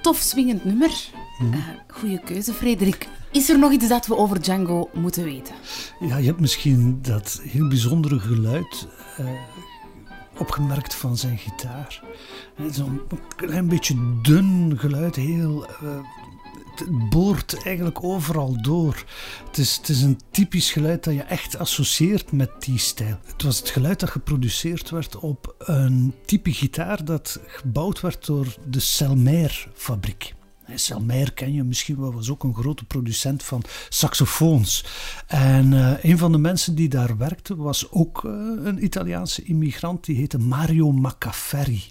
Tof 0.00 0.16
swingend 0.16 0.64
nummer. 0.64 0.90
Hmm. 1.38 1.52
Uh, 1.52 1.58
goeie 1.88 2.20
keuze, 2.20 2.52
Frederik. 2.52 3.08
Is 3.30 3.48
er 3.48 3.58
nog 3.58 3.72
iets 3.72 3.88
dat 3.88 4.06
we 4.06 4.16
over 4.16 4.42
Django 4.42 4.90
moeten 4.94 5.24
weten? 5.24 5.54
Ja, 6.00 6.16
je 6.16 6.26
hebt 6.26 6.40
misschien 6.40 6.98
dat 7.02 7.40
heel 7.42 7.68
bijzondere 7.68 8.18
geluid 8.18 8.88
uh, 9.20 9.26
opgemerkt 10.38 10.94
van 10.94 11.16
zijn 11.16 11.38
gitaar. 11.38 12.02
Zo'n 12.70 13.00
klein 13.36 13.68
beetje 13.68 14.18
dun 14.22 14.74
geluid, 14.78 15.16
heel 15.16 15.66
uh, 15.82 15.88
het 16.78 17.08
boort 17.10 17.62
eigenlijk 17.64 18.04
overal 18.04 18.62
door. 18.62 19.04
Het 19.46 19.58
is, 19.58 19.76
het 19.76 19.88
is 19.88 20.02
een 20.02 20.20
typisch 20.30 20.72
geluid 20.72 21.04
dat 21.04 21.14
je 21.14 21.22
echt 21.22 21.58
associeert 21.58 22.32
met 22.32 22.50
die 22.58 22.78
stijl. 22.78 23.18
Het 23.24 23.42
was 23.42 23.58
het 23.58 23.68
geluid 23.68 24.00
dat 24.00 24.10
geproduceerd 24.10 24.90
werd 24.90 25.16
op 25.16 25.54
een 25.58 26.14
type 26.24 26.52
gitaar 26.52 27.04
dat 27.04 27.40
gebouwd 27.46 28.00
werd 28.00 28.26
door 28.26 28.56
de 28.68 28.80
Selmer 28.80 29.68
fabriek. 29.74 30.34
Selmer 30.74 31.32
ken 31.32 31.52
je 31.52 31.64
misschien 31.64 32.00
wel, 32.00 32.12
was 32.12 32.30
ook 32.30 32.44
een 32.44 32.54
grote 32.54 32.84
producent 32.84 33.42
van 33.42 33.62
saxofoons. 33.88 34.84
En 35.26 35.72
uh, 35.72 36.04
een 36.04 36.18
van 36.18 36.32
de 36.32 36.38
mensen 36.38 36.74
die 36.74 36.88
daar 36.88 37.16
werkte 37.16 37.56
was 37.56 37.90
ook 37.90 38.24
uh, 38.24 38.32
een 38.62 38.84
Italiaanse 38.84 39.42
immigrant, 39.42 40.04
die 40.04 40.16
heette 40.16 40.38
Mario 40.38 40.92
Maccaferri. 40.92 41.86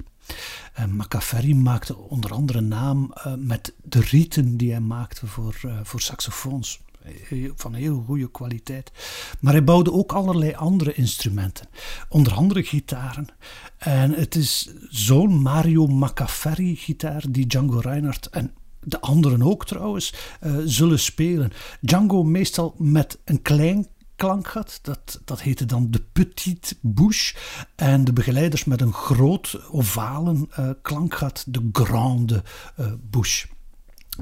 Uh, 0.80 0.86
Macaferri 0.86 1.56
maakte 1.56 1.98
onder 1.98 2.32
andere 2.32 2.62
naam 2.62 3.14
uh, 3.18 3.34
met 3.38 3.74
de 3.84 4.00
rieten 4.00 4.58
die 4.58 4.72
hij 4.72 4.80
maakte 4.80 5.28
voor, 5.28 5.62
uh, 5.66 5.80
voor 5.84 6.02
saxofoons. 6.02 6.84
Van 7.56 7.74
heel 7.74 8.04
goede 8.06 8.32
kwaliteit. 8.32 8.92
Maar 9.40 9.54
hij 9.54 9.64
bouwde 9.64 9.92
ook 9.92 10.12
allerlei 10.12 10.54
andere 10.54 10.94
instrumenten. 10.94 11.68
Onder 12.10 12.34
andere 12.34 12.64
gitaren. 12.64 13.28
En 13.78 14.12
het 14.12 14.36
is 14.36 14.70
zo'n 14.90 15.42
Mario 15.42 15.88
Macaferri 15.88 16.76
gitaar 16.76 17.24
die 17.30 17.48
Django 17.48 17.80
Reinhardt 17.80 18.30
en 18.30 18.54
de 18.80 19.02
anderen 19.02 19.42
ook 19.42 19.66
trouwens, 19.66 20.14
zullen 20.66 21.00
spelen. 21.00 21.52
Django 21.82 22.24
meestal 22.24 22.76
met 22.78 23.20
een 23.26 23.42
klein 23.42 23.88
klankgat. 24.16 24.80
Dat, 24.82 25.22
dat 25.26 25.42
heette 25.42 25.66
dan 25.66 25.92
de 25.92 26.02
Petite 26.12 26.76
Bouche. 26.82 27.36
En 27.76 28.04
de 28.04 28.14
begeleiders 28.14 28.66
met 28.66 28.82
een 28.82 28.94
groot 28.94 29.60
ovalen 29.72 30.50
uh, 30.60 30.70
klankgat, 30.82 31.46
de 31.48 31.70
Grande 31.72 32.44
uh, 32.80 32.92
Bouche. 33.02 33.48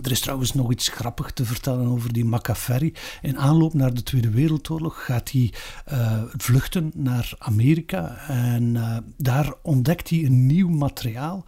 Er 0.01 0.11
is 0.11 0.19
trouwens 0.19 0.53
nog 0.53 0.71
iets 0.71 0.87
grappig 0.87 1.31
te 1.31 1.45
vertellen 1.45 1.87
over 1.87 2.13
die 2.13 2.25
Macaferri. 2.25 2.93
In 3.21 3.37
aanloop 3.37 3.73
naar 3.73 3.93
de 3.93 4.03
Tweede 4.03 4.29
Wereldoorlog 4.29 5.05
gaat 5.05 5.31
hij 5.31 5.53
uh, 5.91 6.21
vluchten 6.37 6.91
naar 6.95 7.33
Amerika 7.37 8.17
en 8.27 8.77
daar 9.17 9.53
ontdekt 9.61 10.09
hij 10.09 10.25
een 10.25 10.45
nieuw 10.45 10.69
materiaal. 10.69 11.45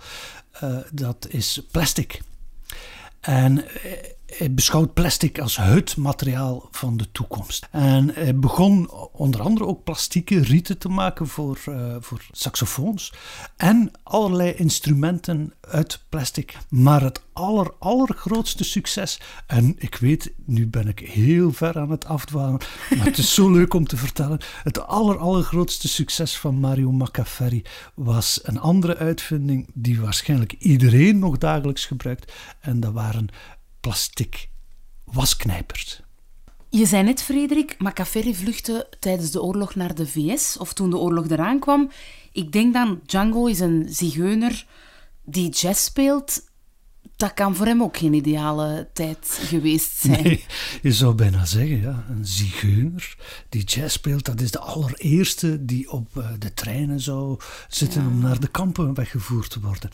Dat 0.92 1.28
is 1.30 1.62
plastic. 1.72 2.22
En 3.20 3.66
beschouwt 4.52 4.94
plastic 4.94 5.40
als 5.40 5.58
het 5.58 5.98
materiaal 5.98 6.68
van 6.72 6.98
de 6.98 7.12
toekomst. 7.12 7.68
En 7.72 8.14
hij 8.14 8.40
begon 8.40 8.92
onder 9.12 9.42
andere 9.42 9.66
ook 9.66 9.84
plastieke 9.84 10.40
rieten 10.40 10.78
te 10.78 10.90
maken 10.90 11.28
voor, 11.28 11.60
uh, 11.70 11.96
voor 12.00 12.26
saxofoons 12.32 13.14
en 13.58 13.92
allerlei 14.04 14.54
instrumenten 14.54 15.54
uit 15.62 16.04
plastic. 16.10 16.58
Maar 16.70 17.02
het 17.02 17.24
aller, 17.34 17.74
allergrootste 17.80 18.64
succes, 18.64 19.20
en 19.48 19.76
ik 19.78 19.96
weet, 19.96 20.32
nu 20.46 20.68
ben 20.68 20.88
ik 20.88 21.00
heel 21.00 21.52
ver 21.52 21.78
aan 21.80 21.92
het 21.92 22.06
afdwalen, 22.06 22.62
maar 22.98 23.06
het 23.06 23.18
is 23.18 23.34
zo 23.34 23.52
leuk 23.52 23.74
om 23.74 23.88
te 23.88 23.98
vertellen. 23.98 24.40
Het 24.64 24.88
aller, 24.88 25.18
allergrootste 25.18 25.88
succes 25.88 26.38
van 26.38 26.60
Mario 26.60 26.92
Macaferri 26.92 27.64
was 27.94 28.40
een 28.44 28.60
andere 28.60 28.98
uitvinding 28.98 29.68
die 29.74 30.02
waarschijnlijk 30.02 30.56
iedereen 30.60 31.20
nog 31.20 31.38
dagelijks 31.38 31.86
gebruikt. 31.86 32.34
En 32.60 32.80
dat 32.80 32.94
waren 32.94 33.30
plastic 33.86 34.50
wasknijpers. 35.04 36.02
Je 36.70 36.86
zei 36.86 37.04
net, 37.04 37.22
Frederik, 37.22 37.76
Macaferri 37.78 38.36
vluchtte 38.36 38.90
tijdens 39.00 39.32
de 39.32 39.42
oorlog 39.42 39.76
naar 39.76 39.96
de 39.96 40.08
VS, 40.08 40.58
of 40.58 40.74
toen 40.74 40.90
de 40.90 40.98
oorlog 40.98 41.30
eraan 41.30 41.60
kwam. 41.60 41.92
Ik 42.32 42.52
denk 42.52 42.74
dan, 42.74 43.00
Django 43.06 43.46
is 43.46 43.60
een 43.60 43.86
zigeuner 43.90 44.66
die 45.24 45.50
jazz 45.50 45.84
speelt 45.84 46.42
dat 47.16 47.34
kan 47.34 47.56
voor 47.56 47.66
hem 47.66 47.82
ook 47.82 47.98
geen 47.98 48.14
ideale 48.14 48.88
tijd 48.94 49.40
geweest 49.42 49.98
zijn. 50.02 50.24
Nee, 50.24 50.46
je 50.82 50.92
zou 50.92 51.16
bijna 51.16 51.46
zeggen, 51.46 51.82
ja, 51.82 52.06
een 52.10 52.26
zigeuner 52.26 53.16
die 53.50 53.64
jazz 53.64 53.94
speelt, 53.94 54.26
dat 54.26 54.42
is 54.42 54.52
de 54.52 54.60
allereerste 54.60 55.66
die 55.66 55.92
op 55.92 56.08
uh, 56.18 56.28
de 56.40 56.54
treinen 56.54 57.00
zou 57.00 57.40
zitten 57.68 58.02
ja. 58.02 58.08
om 58.08 58.20
naar 58.20 58.40
de 58.40 58.48
kampen 58.48 58.94
weggevoerd 58.94 59.50
te 59.50 59.60
worden. 59.60 59.90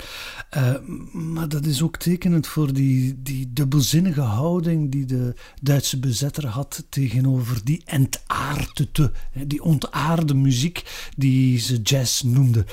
Uh, 0.58 0.76
maar 1.12 1.50
dat 1.50 1.66
is 1.66 1.82
ook 1.82 1.98
tekenend 1.98 2.48
voor 2.48 2.74
die, 2.74 3.22
die 3.22 3.54
dubbelzinnige 3.54 4.22
houding 4.22 4.92
die 4.92 5.06
de 5.06 5.34
Duitse 5.62 6.00
bezetter 6.00 6.48
had 6.48 6.84
tegenover 6.90 7.60
die 7.64 7.82
entaardete, 7.86 9.12
die 9.48 9.64
ontaarde 9.64 10.34
muziek 10.34 11.10
die 11.18 11.60
ze 11.60 11.82
jazz 11.82 12.22
noemden 12.22 12.66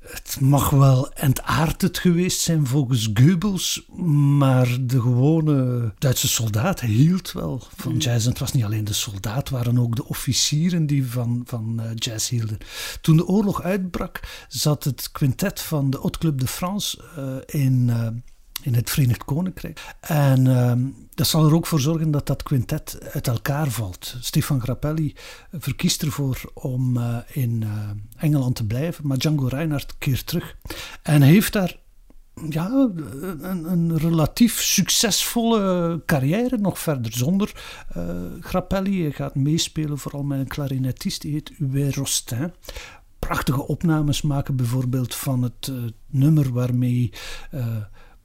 het 0.00 0.40
mag 0.40 0.70
wel 0.70 1.12
entaardend 1.12 1.98
geweest 1.98 2.40
zijn 2.40 2.66
volgens 2.66 3.10
Goebbels, 3.14 3.84
maar 4.38 4.78
de 4.80 5.00
gewone 5.00 5.92
Duitse 5.98 6.28
soldaat 6.28 6.80
hield 6.80 7.32
wel 7.32 7.62
van 7.76 7.92
mm. 7.92 7.98
jazz. 7.98 8.24
En 8.24 8.30
het 8.30 8.40
was 8.40 8.52
niet 8.52 8.64
alleen 8.64 8.84
de 8.84 8.92
soldaat, 8.92 9.48
waren 9.48 9.78
ook 9.78 9.96
de 9.96 10.04
officieren 10.04 10.86
die 10.86 11.06
van, 11.06 11.42
van 11.44 11.80
uh, 11.80 11.90
jazz 11.94 12.28
hielden. 12.28 12.58
Toen 13.00 13.16
de 13.16 13.26
oorlog 13.26 13.62
uitbrak, 13.62 14.20
zat 14.48 14.84
het 14.84 15.12
quintet 15.12 15.60
van 15.60 15.90
de 15.90 15.96
Haute 15.96 16.18
Club 16.18 16.38
de 16.38 16.46
France 16.46 16.98
uh, 17.18 17.62
in... 17.64 17.90
In 18.62 18.74
het 18.74 18.90
Verenigd 18.90 19.24
Koninkrijk. 19.24 19.94
En 20.00 20.46
uh, 20.46 20.72
dat 21.14 21.26
zal 21.26 21.46
er 21.46 21.54
ook 21.54 21.66
voor 21.66 21.80
zorgen 21.80 22.10
dat 22.10 22.26
dat 22.26 22.42
quintet 22.42 22.98
uit 23.12 23.26
elkaar 23.26 23.70
valt. 23.70 24.16
Stefan 24.20 24.60
Grappelli 24.60 25.14
verkiest 25.52 26.02
ervoor 26.02 26.50
om 26.54 26.96
uh, 26.96 27.16
in 27.32 27.62
uh, 27.64 27.90
Engeland 28.16 28.56
te 28.56 28.66
blijven, 28.66 29.06
maar 29.06 29.18
Django 29.18 29.46
Reinhardt 29.46 29.94
keert 29.98 30.26
terug. 30.26 30.56
En 31.02 31.22
heeft 31.22 31.52
daar 31.52 31.76
ja, 32.48 32.90
een, 33.40 33.98
relatief 33.98 34.60
succesvolle 34.60 36.02
carrière 36.06 36.58
nog 36.58 36.78
verder 36.78 37.12
zonder 37.12 37.52
uh, 37.96 38.04
Grappelli. 38.40 39.02
Hij 39.02 39.12
gaat 39.12 39.34
meespelen 39.34 39.98
vooral 39.98 40.22
met 40.22 40.38
een 40.38 40.48
clarinetist, 40.48 41.22
die 41.22 41.32
heet 41.32 41.52
Hubert 41.56 41.94
Rostin 41.94 42.52
prachtige 43.18 43.66
opnames 43.66 44.22
maken, 44.22 44.56
bijvoorbeeld 44.56 45.14
van 45.14 45.42
het 45.42 45.72
nummer 46.06 46.52
waarmee 46.52 47.12
uh, 47.54 47.76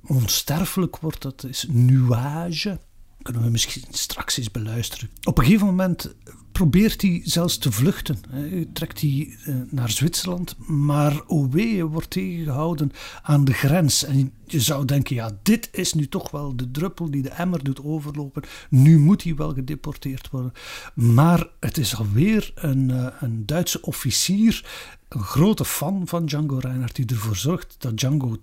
onsterfelijk 0.07 0.97
wordt, 0.97 1.21
dat 1.21 1.43
is 1.43 1.65
nuage. 1.69 2.79
Kunnen 3.21 3.43
we 3.43 3.49
misschien 3.49 3.83
straks 3.89 4.37
eens 4.37 4.51
beluisteren. 4.51 5.09
Op 5.23 5.37
een 5.37 5.43
gegeven 5.43 5.65
moment 5.65 6.15
probeert 6.55 7.01
hij 7.01 7.21
zelfs 7.23 7.57
te 7.57 7.71
vluchten. 7.71 8.17
Hij 8.29 8.67
trekt 8.73 9.01
hij 9.01 9.37
eh, 9.45 9.55
naar 9.69 9.89
Zwitserland, 9.89 10.55
maar 10.67 11.21
Owe 11.27 11.83
wordt 11.83 12.09
tegengehouden 12.09 12.91
aan 13.21 13.45
de 13.45 13.53
grens. 13.53 14.03
En 14.03 14.33
je 14.45 14.59
zou 14.61 14.85
denken, 14.85 15.15
ja, 15.15 15.37
dit 15.43 15.69
is 15.71 15.93
nu 15.93 16.07
toch 16.07 16.31
wel 16.31 16.55
de 16.55 16.71
druppel 16.71 17.11
die 17.11 17.21
de 17.21 17.29
emmer 17.29 17.63
doet 17.63 17.83
overlopen. 17.83 18.43
Nu 18.69 18.99
moet 18.99 19.23
hij 19.23 19.35
wel 19.35 19.53
gedeporteerd 19.53 20.29
worden. 20.29 20.51
Maar 20.93 21.47
het 21.59 21.77
is 21.77 21.95
alweer 21.95 22.51
een, 22.55 22.91
eh, 22.91 23.07
een 23.19 23.45
Duitse 23.45 23.81
officier, 23.81 24.65
een 25.09 25.23
grote 25.23 25.65
fan 25.65 26.07
van 26.07 26.25
Django 26.25 26.57
Reinhardt, 26.57 26.95
die 26.95 27.05
ervoor 27.05 27.35
zorgt 27.35 27.75
dat 27.77 27.97
Django 27.97 28.37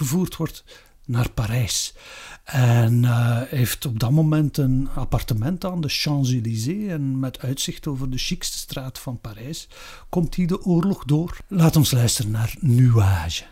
teruggevoerd 0.00 0.36
wordt 0.36 0.64
naar 1.06 1.30
Parijs. 1.30 1.94
En 2.44 3.02
uh, 3.02 3.40
heeft 3.46 3.86
op 3.86 3.98
dat 3.98 4.10
moment 4.10 4.56
een 4.56 4.88
appartement 4.94 5.64
aan 5.64 5.80
de 5.80 5.88
Champs-Élysées. 5.88 6.88
En 6.88 7.18
met 7.18 7.40
uitzicht 7.40 7.86
over 7.86 8.10
de 8.10 8.18
chicste 8.18 8.58
straat 8.58 8.98
van 8.98 9.20
Parijs 9.20 9.68
komt 10.08 10.36
hij 10.36 10.46
de 10.46 10.64
oorlog 10.64 11.04
door. 11.04 11.36
Laat 11.48 11.76
ons 11.76 11.90
luisteren 11.90 12.30
naar 12.30 12.54
Nuage. 12.60 13.44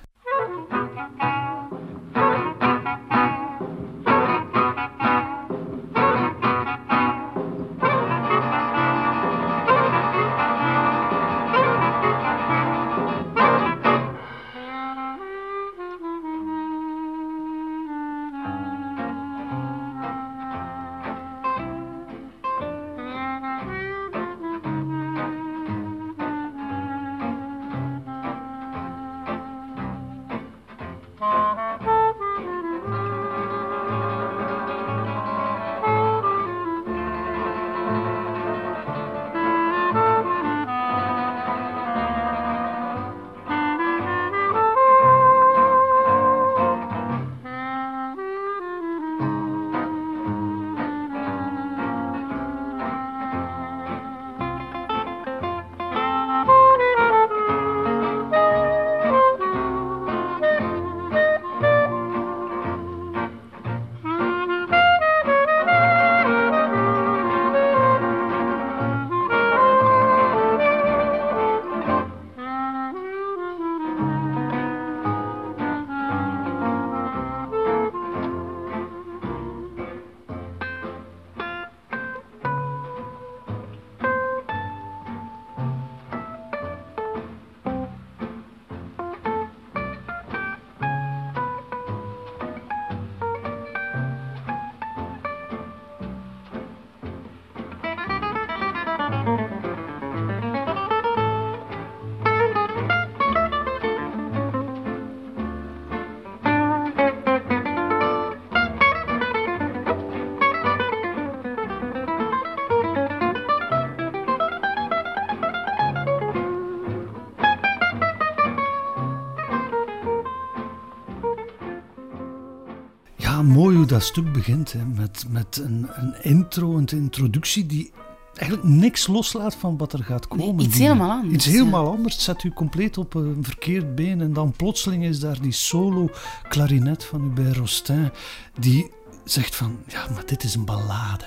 Mooi 123.42 123.77
hoe 123.77 123.87
dat 123.87 124.03
stuk 124.03 124.33
begint. 124.33 124.72
Hè, 124.72 124.85
met 124.85 125.24
met 125.29 125.61
een, 125.64 125.88
een 125.94 126.14
intro, 126.22 126.77
een 126.77 126.87
introductie 126.87 127.66
die 127.66 127.92
eigenlijk 128.38 128.68
niks 128.68 129.07
loslaat 129.07 129.55
van 129.55 129.77
wat 129.77 129.92
er 129.92 130.05
gaat 130.05 130.29
komen. 130.29 130.57
Nee, 130.57 130.66
iets 130.66 130.79
helemaal 130.79 131.11
anders. 131.11 131.35
Iets 131.35 131.44
helemaal 131.44 131.90
anders. 131.90 132.24
Zet 132.24 132.42
u 132.42 132.53
compleet 132.53 132.98
op 132.98 133.14
een 133.14 133.38
verkeerd 133.40 133.94
been. 133.94 134.20
En 134.20 134.33
dan 134.33 134.53
plotseling 134.53 135.05
is 135.05 135.20
daar 135.20 135.40
die 135.40 135.53
solo 135.53 136.11
klarinet 136.48 137.05
van 137.05 137.20
Hubert 137.20 137.57
Rostin. 137.57 138.11
Die 138.59 138.90
zegt 139.24 139.57
van, 139.57 139.77
ja, 139.87 140.07
maar 140.14 140.27
dit 140.27 140.44
is 140.44 140.55
een 140.55 140.64
ballade. 140.64 141.24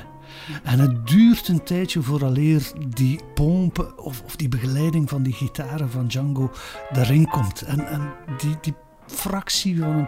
En 0.63 0.80
het 0.80 1.08
duurt 1.08 1.47
een 1.47 1.63
tijdje 1.63 2.02
vooraleer 2.02 2.71
die 2.95 3.19
pompen 3.34 3.97
of, 3.97 4.21
of 4.26 4.36
die 4.36 4.47
begeleiding 4.47 5.10
van 5.10 5.24
die 5.24 5.34
gitaren 5.34 5.91
van 5.91 6.08
Django 6.08 6.52
erin 6.91 7.28
komt. 7.28 7.62
En, 7.62 7.88
en 7.88 8.13
die, 8.38 8.58
die 8.62 8.74
fractie 9.06 9.80
van 9.80 9.89
een 9.89 10.08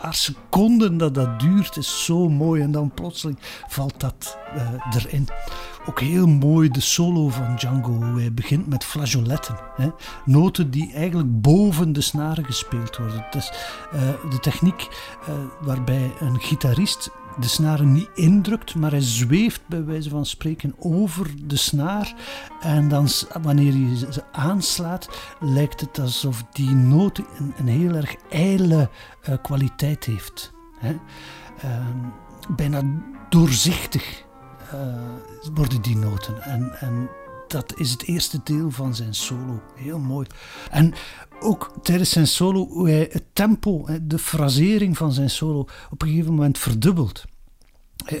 paar 0.00 0.14
seconden 0.14 0.96
dat 0.96 1.14
dat 1.14 1.40
duurt 1.40 1.76
is 1.76 2.04
zo 2.04 2.28
mooi. 2.28 2.62
En 2.62 2.70
dan 2.70 2.90
plotseling 2.94 3.38
valt 3.68 4.00
dat 4.00 4.38
uh, 4.56 4.94
erin. 4.94 5.28
Ook 5.86 6.00
heel 6.00 6.26
mooi 6.26 6.68
de 6.68 6.80
solo 6.80 7.28
van 7.28 7.56
Django. 7.56 8.16
Hij 8.16 8.32
begint 8.32 8.66
met 8.66 8.84
flageoletten. 8.84 9.56
Hè? 9.76 9.88
Noten 10.24 10.70
die 10.70 10.92
eigenlijk 10.92 11.40
boven 11.40 11.92
de 11.92 12.00
snaren 12.00 12.44
gespeeld 12.44 12.96
worden. 12.96 13.26
Dat 13.30 13.42
is 13.42 13.52
uh, 13.94 14.00
de 14.30 14.38
techniek 14.40 14.88
uh, 15.28 15.34
waarbij 15.60 16.12
een 16.20 16.40
gitarist 16.40 17.10
de 17.40 17.48
snaren 17.48 17.92
niet 17.92 18.10
indrukt, 18.14 18.74
maar 18.74 18.90
hij 18.90 19.00
zweeft 19.00 19.60
bij 19.66 19.84
wijze 19.84 20.10
van 20.10 20.26
spreken 20.26 20.74
over 20.78 21.30
de 21.44 21.56
snaar. 21.56 22.14
En 22.60 22.88
dan, 22.88 23.08
wanneer 23.42 23.74
je 23.74 23.96
ze 23.96 24.32
aanslaat, 24.32 25.08
lijkt 25.40 25.80
het 25.80 25.98
alsof 25.98 26.44
die 26.52 26.70
noot 26.70 27.20
een, 27.56 27.68
heel 27.68 27.94
erg 27.94 28.14
ijle 28.30 28.90
uh, 29.28 29.34
kwaliteit 29.42 30.04
heeft. 30.04 30.52
Hè. 30.78 30.96
Ehm, 31.60 31.98
bijna 32.56 32.82
doorzichtig 33.28 34.26
worden 35.54 35.82
die 35.82 35.96
noten. 35.96 36.42
En, 36.42 36.80
en 36.80 37.08
dat 37.48 37.78
is 37.78 37.90
het 37.90 38.02
eerste 38.02 38.40
deel 38.44 38.70
van 38.70 38.94
zijn 38.94 39.14
solo. 39.14 39.62
Heel 39.74 39.98
mooi. 39.98 40.26
En 40.70 40.94
ook 41.40 41.72
tijdens 41.82 42.10
zijn 42.10 42.26
solo, 42.26 42.86
het 42.86 43.24
tempo, 43.32 43.86
de 44.02 44.18
frasering 44.18 44.96
van 44.96 45.12
zijn 45.12 45.30
solo 45.30 45.66
op 45.90 46.02
een 46.02 46.08
gegeven 46.08 46.34
moment 46.34 46.58
verdubbelt 46.58 47.24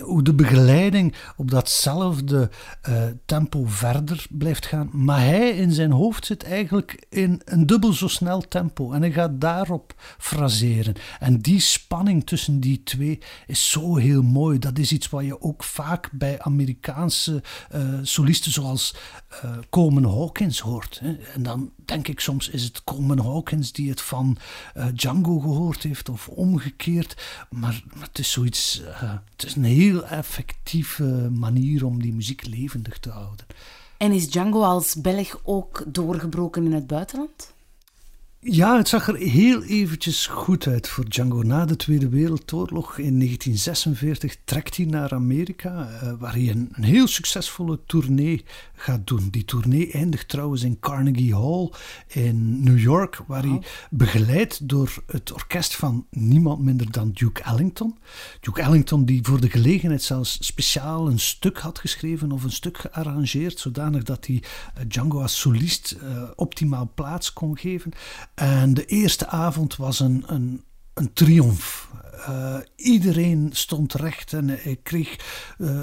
hoe 0.00 0.22
de 0.22 0.34
begeleiding 0.34 1.14
op 1.36 1.50
datzelfde 1.50 2.50
uh, 2.88 3.02
tempo 3.24 3.64
verder 3.66 4.26
blijft 4.30 4.66
gaan. 4.66 4.90
Maar 4.92 5.20
hij 5.20 5.50
in 5.50 5.72
zijn 5.72 5.90
hoofd 5.90 6.26
zit 6.26 6.44
eigenlijk 6.44 7.06
in 7.08 7.42
een 7.44 7.66
dubbel 7.66 7.92
zo 7.92 8.08
snel 8.08 8.40
tempo. 8.40 8.92
En 8.92 9.00
hij 9.00 9.12
gaat 9.12 9.40
daarop 9.40 9.94
fraseren. 10.18 10.94
En 11.18 11.38
die 11.38 11.60
spanning 11.60 12.26
tussen 12.26 12.60
die 12.60 12.82
twee 12.82 13.18
is 13.46 13.70
zo 13.70 13.96
heel 13.96 14.22
mooi. 14.22 14.58
Dat 14.58 14.78
is 14.78 14.92
iets 14.92 15.10
wat 15.10 15.24
je 15.24 15.42
ook 15.42 15.64
vaak 15.64 16.10
bij 16.12 16.40
Amerikaanse 16.40 17.42
uh, 17.74 17.98
solisten 18.02 18.52
zoals 18.52 18.94
uh, 19.44 20.04
Hawkins 20.04 20.60
hoort. 20.60 20.98
Hè. 21.00 21.16
En 21.34 21.42
dan 21.42 21.70
denk 21.84 22.08
ik 22.08 22.20
soms 22.20 22.48
is 22.48 22.62
het 22.62 22.84
Coleman 22.84 23.18
Hawkins 23.18 23.72
die 23.72 23.90
het 23.90 24.00
van 24.00 24.36
Django 24.94 25.38
gehoord 25.38 25.82
heeft 25.82 26.08
of 26.08 26.28
omgekeerd. 26.28 27.22
Maar, 27.50 27.82
maar 27.94 28.06
het 28.06 28.18
is 28.18 28.30
zoiets, 28.30 28.82
het 29.36 29.44
is 29.44 29.54
een 29.54 29.64
heel 29.64 30.06
effectieve 30.06 31.30
manier 31.32 31.86
om 31.86 32.02
die 32.02 32.12
muziek 32.12 32.46
levendig 32.46 32.98
te 32.98 33.10
houden. 33.10 33.46
En 33.96 34.12
is 34.12 34.30
Django 34.30 34.62
als 34.62 34.94
Belg 34.94 35.40
ook 35.42 35.84
doorgebroken 35.86 36.64
in 36.64 36.72
het 36.72 36.86
buitenland? 36.86 37.52
Ja, 38.40 38.76
het 38.76 38.88
zag 38.88 39.08
er 39.08 39.16
heel 39.16 39.62
eventjes 39.62 40.26
goed 40.26 40.66
uit 40.66 40.88
voor 40.88 41.08
Django. 41.08 41.42
Na 41.42 41.64
de 41.64 41.76
Tweede 41.76 42.08
Wereldoorlog 42.08 42.98
in 42.98 43.18
1946 43.18 44.36
trekt 44.44 44.76
hij 44.76 44.86
naar 44.86 45.12
Amerika, 45.12 45.88
eh, 45.88 46.12
waar 46.18 46.32
hij 46.32 46.48
een, 46.48 46.68
een, 46.72 46.84
heel 46.84 47.06
succesvolle 47.06 47.80
tournee 47.86 48.44
gaat 48.74 49.06
doen. 49.06 49.28
Die 49.30 49.44
tournee 49.44 49.92
eindigt 49.92 50.28
trouwens 50.28 50.62
in 50.62 50.78
Carnegie 50.80 51.34
Hall 51.34 51.70
in 52.06 52.62
New 52.62 52.78
York, 52.78 53.20
waar 53.26 53.42
hij 53.42 53.62
begeleid 53.90 54.68
door 54.68 55.02
het 55.06 55.32
orkest 55.32 55.76
van 55.76 56.06
niemand 56.10 56.62
minder 56.62 56.90
dan 56.90 57.10
Duke 57.12 57.42
Ellington. 57.42 57.98
Duke 58.40 58.62
Ellington, 58.62 59.04
die 59.04 59.22
voor 59.22 59.40
de 59.40 59.50
gelegenheid 59.50 60.02
zelfs 60.02 60.38
speciaal 60.40 61.08
een 61.08 61.20
stuk 61.20 61.58
had 61.58 61.78
geschreven 61.78 62.32
of 62.32 62.44
een 62.44 62.52
stuk 62.52 62.78
gearrangeerd, 62.78 63.58
zodanig 63.58 64.02
dat 64.02 64.26
hij 64.26 64.42
uh, 64.42 64.82
Django 64.88 65.22
als 65.22 65.40
solist 65.40 65.96
uh, 66.02 66.22
optimaal 66.34 66.90
plaats 66.94 67.32
kon 67.32 67.58
geven. 67.58 67.92
En 68.38 68.74
de 68.74 68.84
eerste 68.84 69.26
avond 69.26 69.76
was 69.76 70.00
een, 70.00 70.24
een, 70.26 70.64
een 70.94 71.12
triomf. 71.12 71.90
Uh, 72.28 72.56
iedereen 72.76 73.48
stond 73.52 73.94
recht 73.94 74.32
en 74.32 74.48
hij 74.48 74.78
kreeg 74.82 75.16
uh, 75.58 75.80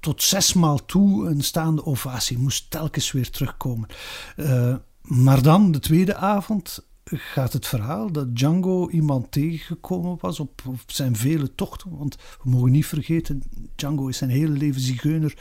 tot 0.00 0.22
zesmaal 0.22 0.84
toe 0.84 1.28
een 1.28 1.42
staande 1.42 1.86
ovatie. 1.86 2.38
Moest 2.38 2.70
telkens 2.70 3.12
weer 3.12 3.30
terugkomen. 3.30 3.88
Uh, 4.36 4.74
maar 5.02 5.42
dan, 5.42 5.72
de 5.72 5.78
tweede 5.78 6.14
avond, 6.14 6.86
gaat 7.04 7.52
het 7.52 7.66
verhaal 7.66 8.12
dat 8.12 8.36
Django 8.36 8.90
iemand 8.90 9.32
tegengekomen 9.32 10.16
was 10.20 10.40
op, 10.40 10.62
op, 10.66 10.80
zijn 10.86 11.16
vele 11.16 11.54
tochten. 11.54 11.96
Want 11.98 12.16
we 12.42 12.50
mogen 12.50 12.70
niet 12.70 12.86
vergeten, 12.86 13.42
Django 13.74 14.06
is 14.06 14.16
zijn 14.16 14.30
hele 14.30 14.56
leven 14.56 14.80
zigeuner 14.80 15.34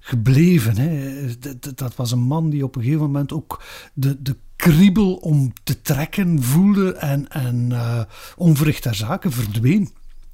gebleven. 0.00 0.76
Hè. 0.76 1.26
Dat, 1.38 1.78
dat, 1.78 1.96
was 1.96 2.10
een 2.10 2.18
man 2.22 2.50
die 2.50 2.64
op 2.64 2.76
een 2.76 2.82
gegeven 2.82 3.02
moment 3.02 3.32
ook 3.32 3.62
de, 3.94 4.22
de 4.22 4.36
kriebel 4.66 5.14
om 5.14 5.52
te 5.62 5.82
trekken 5.82 6.42
voelde 6.42 6.92
en, 6.92 7.28
en 7.28 7.70
uh, 7.70 8.00
onverricht 8.36 8.82
ter 8.82 8.94
zaken 8.94 9.32
verdween. 9.32 9.90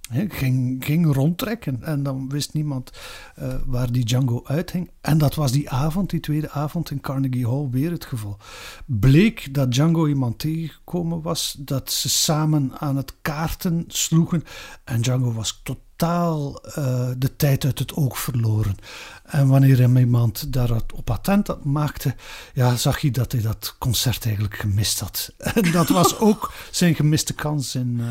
He, 0.09 0.25
ging, 0.29 0.85
ging 0.85 1.15
rondtrekken 1.15 1.83
en 1.83 2.03
dan 2.03 2.29
wist 2.29 2.53
niemand 2.53 2.91
uh, 3.39 3.55
waar 3.67 3.93
die 3.93 4.05
Django 4.05 4.43
uithing. 4.45 4.91
En 5.01 5.19
dat 5.19 5.35
was 5.35 5.53
die 5.53 5.71
avond, 5.71 6.11
die 6.11 6.21
tweede 6.21 6.51
avond 6.51 6.91
in 6.91 7.01
Carnegie 7.01 7.47
Hall, 7.47 7.69
weer 7.71 7.91
het 7.91 8.05
geval. 8.05 8.39
Bleek 8.87 9.55
dat 9.55 9.73
Django 9.73 10.07
iemand 10.07 10.39
tegengekomen 10.39 11.23
was, 11.23 11.57
dat 11.59 11.93
ze 11.93 12.09
samen 12.09 12.79
aan 12.79 12.97
het 12.97 13.15
kaarten 13.23 13.85
sloegen 13.89 14.45
en 14.85 15.01
Django 15.01 15.33
was 15.33 15.61
totaal 15.63 15.92
uh, 16.03 17.09
de 17.19 17.37
tijd 17.37 17.65
uit 17.65 17.79
het 17.79 17.95
oog 17.95 18.19
verloren. 18.19 18.77
En 19.25 19.49
wanneer 19.49 19.79
hem 19.79 19.97
iemand 19.97 20.53
daarop 20.53 21.11
attent 21.11 21.65
maakte, 21.65 22.15
ja, 22.55 22.77
zag 22.77 23.01
hij 23.01 23.11
dat 23.11 23.33
hij 23.33 23.41
dat 23.41 23.75
concert 23.79 24.25
eigenlijk 24.25 24.57
gemist 24.57 25.01
had. 25.01 25.33
En 25.55 25.73
dat 25.73 25.89
was 25.89 26.19
ook 26.19 26.53
zijn 26.71 26.95
gemiste 26.95 27.35
kans 27.35 27.75
in, 27.75 27.99
uh, 28.01 28.07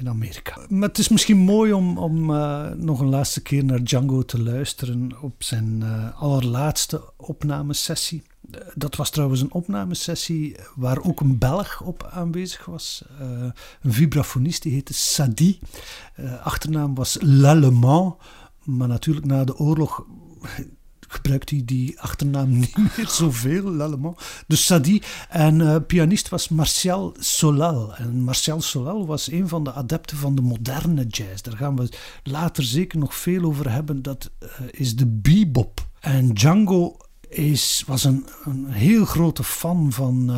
in 0.00 0.08
Amerika. 0.08 0.66
Maar 0.68 0.88
het 0.88 0.98
is 0.98 1.08
misschien 1.08 1.36
mooi 1.36 1.72
om, 1.72 1.98
om 1.98 2.30
uh, 2.30 2.70
nog 2.70 3.00
een 3.00 3.08
laatste 3.08 3.42
keer 3.42 3.64
naar 3.64 3.82
Django 3.82 4.22
te 4.22 4.42
luisteren 4.42 5.22
op 5.22 5.42
zijn 5.42 5.80
uh, 5.82 6.20
allerlaatste 6.20 7.12
opnamesessie. 7.16 8.22
Dat 8.74 8.96
was 8.96 9.10
trouwens 9.10 9.40
een 9.40 9.52
opnamesessie 9.52 10.56
waar 10.74 11.02
ook 11.02 11.20
een 11.20 11.38
Belg 11.38 11.80
op 11.80 12.08
aanwezig 12.12 12.64
was. 12.64 13.04
Een 13.82 13.92
vibrafonist, 13.92 14.62
die 14.62 14.72
heette 14.72 14.94
Sadi. 14.94 15.58
achternaam 16.42 16.94
was 16.94 17.18
L'Allemand. 17.20 18.14
Maar 18.64 18.88
natuurlijk 18.88 19.26
na 19.26 19.44
de 19.44 19.56
oorlog 19.56 20.04
gebruikt 21.10 21.50
hij 21.50 21.62
die 21.64 22.00
achternaam 22.00 22.58
niet 22.58 22.76
meer 22.96 23.08
zoveel, 23.08 23.70
L'Allemand. 23.70 24.20
Dus 24.46 24.64
Sadi. 24.64 25.02
En 25.28 25.60
uh, 25.60 25.76
pianist 25.86 26.28
was 26.28 26.48
Martial 26.48 27.14
Solal. 27.18 27.96
En 27.96 28.20
Martial 28.20 28.60
Solal 28.60 29.06
was 29.06 29.30
een 29.30 29.48
van 29.48 29.64
de 29.64 29.72
adepten 29.72 30.16
van 30.16 30.34
de 30.34 30.42
moderne 30.42 31.06
jazz. 31.06 31.42
Daar 31.42 31.56
gaan 31.56 31.76
we 31.76 31.88
later 32.22 32.62
zeker 32.62 32.98
nog 32.98 33.14
veel 33.14 33.44
over 33.44 33.72
hebben. 33.72 34.02
Dat 34.02 34.30
uh, 34.42 34.48
is 34.70 34.96
de 34.96 35.06
bebop. 35.06 35.88
En 36.00 36.32
Django 36.32 36.96
is, 37.28 37.84
was 37.86 38.04
een, 38.04 38.26
een 38.44 38.66
heel 38.66 39.04
grote 39.04 39.44
fan 39.44 39.92
van... 39.92 40.30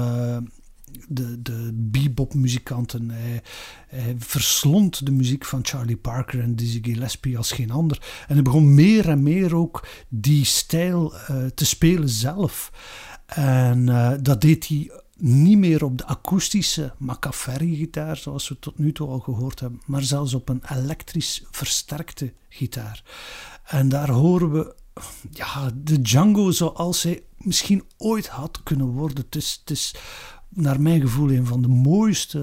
De, 1.08 1.42
de 1.42 1.70
bebop-muzikanten. 1.74 3.10
Hij, 3.10 3.42
hij, 3.86 4.14
verslond 4.18 5.06
de 5.06 5.12
muziek 5.12 5.44
van 5.44 5.60
Charlie 5.62 5.96
Parker 5.96 6.40
en 6.40 6.56
Dizzy 6.56 6.82
Gillespie 6.82 7.36
als 7.36 7.52
geen 7.52 7.70
ander. 7.70 8.24
En 8.28 8.34
hij 8.34 8.42
begon 8.42 8.74
meer 8.74 9.08
en 9.08 9.22
meer 9.22 9.56
ook 9.56 9.86
die 10.08 10.44
stijl 10.44 11.14
uh, 11.14 11.46
te 11.46 11.64
spelen 11.64 12.08
zelf. 12.08 12.72
En 13.26 13.84
dat 14.22 14.40
deed 14.40 14.68
hij 14.68 14.90
niet 15.16 15.58
meer 15.58 15.84
op 15.84 15.98
de 15.98 16.06
akoestische 16.06 16.92
Macaferri-gitaar, 16.98 18.16
zoals 18.16 18.48
we 18.48 18.58
tot 18.58 18.78
nu 18.78 18.92
toe 18.92 19.08
al 19.08 19.18
gehoord 19.18 19.60
hebben, 19.60 19.80
maar 19.86 20.02
zelfs 20.02 20.34
op 20.34 20.48
een 20.48 20.62
elektrisch 20.70 21.44
versterkte 21.50 22.32
gitaar. 22.48 23.02
En 23.64 23.88
daar 23.88 24.10
horen 24.10 24.52
we 24.52 24.74
ja, 25.30 25.70
de 25.74 26.02
Django 26.02 26.50
zoals 26.50 27.02
hij 27.02 27.22
misschien 27.36 27.84
ooit 27.96 28.28
had 28.28 28.62
kunnen 28.62 28.86
worden. 28.86 29.24
Het 29.30 29.70
is 29.70 29.94
naar 30.54 30.80
mijn 30.80 31.00
gevoel 31.00 31.30
een 31.30 31.46
van 31.46 31.62
de 31.62 31.68
mooiste 31.68 32.38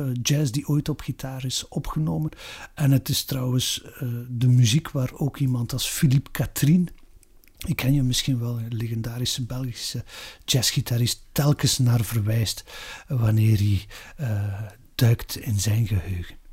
uh, 0.00 0.06
jazz 0.22 0.50
die 0.50 0.68
ooit 0.68 0.88
op 0.88 1.00
gitaar 1.00 1.44
is 1.44 1.68
opgenomen. 1.68 2.30
En 2.74 2.90
het 2.90 3.08
is 3.08 3.24
trouwens 3.24 3.84
uh, 3.84 4.08
de 4.28 4.48
muziek 4.48 4.90
waar 4.90 5.12
ook 5.14 5.38
iemand 5.38 5.72
als 5.72 5.86
Philippe 5.86 6.30
Katrien, 6.30 6.88
ik 7.66 7.76
ken 7.76 7.94
je 7.94 8.02
misschien 8.02 8.38
wel, 8.38 8.58
een 8.58 8.76
legendarische 8.76 9.44
Belgische 9.44 10.04
jazzgitarist, 10.44 11.22
telkens 11.32 11.78
naar 11.78 12.04
verwijst 12.04 12.64
wanneer 13.08 13.56
hij 13.56 13.86
duikt 14.94 15.36
in 15.36 15.60
zijn 15.60 15.86
geheugen. 15.86 16.45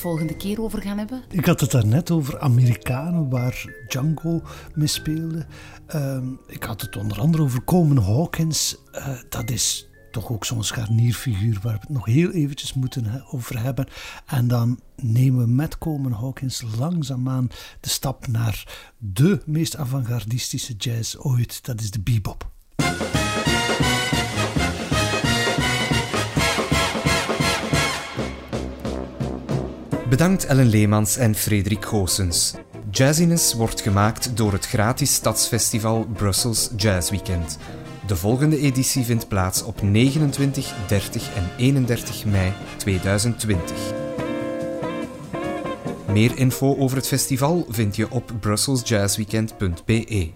Volgende 0.00 0.36
keer 0.36 0.62
over 0.62 0.82
gaan 0.82 0.98
hebben? 0.98 1.22
Ik 1.30 1.44
had 1.44 1.60
het 1.60 1.70
daarnet 1.70 2.10
over 2.10 2.40
Amerikanen, 2.40 3.30
waar 3.30 3.64
Django 3.88 4.42
mee 4.74 4.86
speelde. 4.86 5.46
Ehm, 5.86 6.26
ik 6.46 6.62
had 6.62 6.80
het 6.80 6.96
onder 6.96 7.20
andere 7.20 7.42
over 7.42 7.64
Coleman 7.64 8.04
Hawkins. 8.04 8.76
Uh, 8.92 9.08
dat 9.28 9.50
is 9.50 9.88
toch 10.10 10.30
ook 10.32 10.44
zo'n 10.44 10.64
scharnierfiguur 10.64 11.58
waar 11.62 11.72
we 11.72 11.80
het 11.80 11.88
nog 11.88 12.04
heel 12.04 12.30
eventjes 12.30 12.74
moeten 12.74 13.24
over 13.30 13.62
hebben. 13.62 13.86
En 14.26 14.48
dan 14.48 14.80
nemen 14.96 15.40
we 15.40 15.46
met 15.46 15.78
Coleman 15.78 16.12
Hawkins 16.12 16.62
langzaamaan 16.78 17.48
de 17.80 17.88
stap 17.88 18.26
naar 18.26 18.68
de 18.98 19.42
meest 19.46 19.76
avant-gardistische 19.76 20.74
jazz 20.74 21.16
ooit. 21.16 21.64
Dat 21.64 21.80
is 21.80 21.90
de 21.90 22.00
bebop. 22.00 22.50
Bedankt 30.10 30.46
Ellen 30.46 30.66
Leemans 30.66 31.16
en 31.16 31.34
Frederik 31.34 31.84
Goossens. 31.84 32.54
Jazziness 32.90 33.54
wordt 33.54 33.80
gemaakt 33.80 34.36
door 34.36 34.52
het 34.52 34.66
gratis 34.66 35.14
stadsfestival 35.14 36.06
Brussels 36.12 36.70
Jazz 36.76 37.10
Weekend. 37.10 37.58
De 38.06 38.16
volgende 38.16 38.58
editie 38.58 39.04
vindt 39.04 39.28
plaats 39.28 39.62
op 39.62 39.82
29, 39.82 40.74
30 40.86 41.34
en 41.34 41.50
31 41.56 42.24
mei 42.24 42.52
2020. 42.76 43.76
Meer 46.06 46.36
info 46.36 46.76
over 46.76 46.96
het 46.96 47.06
festival 47.06 47.66
vind 47.68 47.96
je 47.96 48.10
op 48.10 48.32
brusselsjazzweekend.be. 48.40 50.30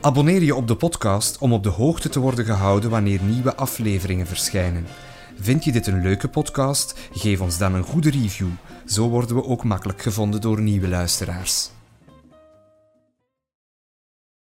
Abonneer 0.00 0.42
je 0.42 0.54
op 0.54 0.68
de 0.68 0.76
podcast 0.76 1.38
om 1.38 1.52
op 1.52 1.62
de 1.62 1.68
hoogte 1.68 2.08
te 2.08 2.20
worden 2.20 2.44
gehouden 2.44 2.90
wanneer 2.90 3.20
nieuwe 3.22 3.56
afleveringen 3.56 4.26
verschijnen. 4.26 4.86
Vind 5.40 5.64
je 5.64 5.72
dit 5.72 5.86
een 5.86 6.02
leuke 6.02 6.28
podcast? 6.28 7.08
Geef 7.12 7.40
ons 7.40 7.58
dan 7.58 7.74
een 7.74 7.82
goede 7.82 8.10
review. 8.10 8.48
Zo 8.86 9.08
worden 9.08 9.36
we 9.36 9.44
ook 9.44 9.64
makkelijk 9.64 10.02
gevonden 10.02 10.40
door 10.40 10.60
nieuwe 10.60 10.88
luisteraars. 10.88 11.70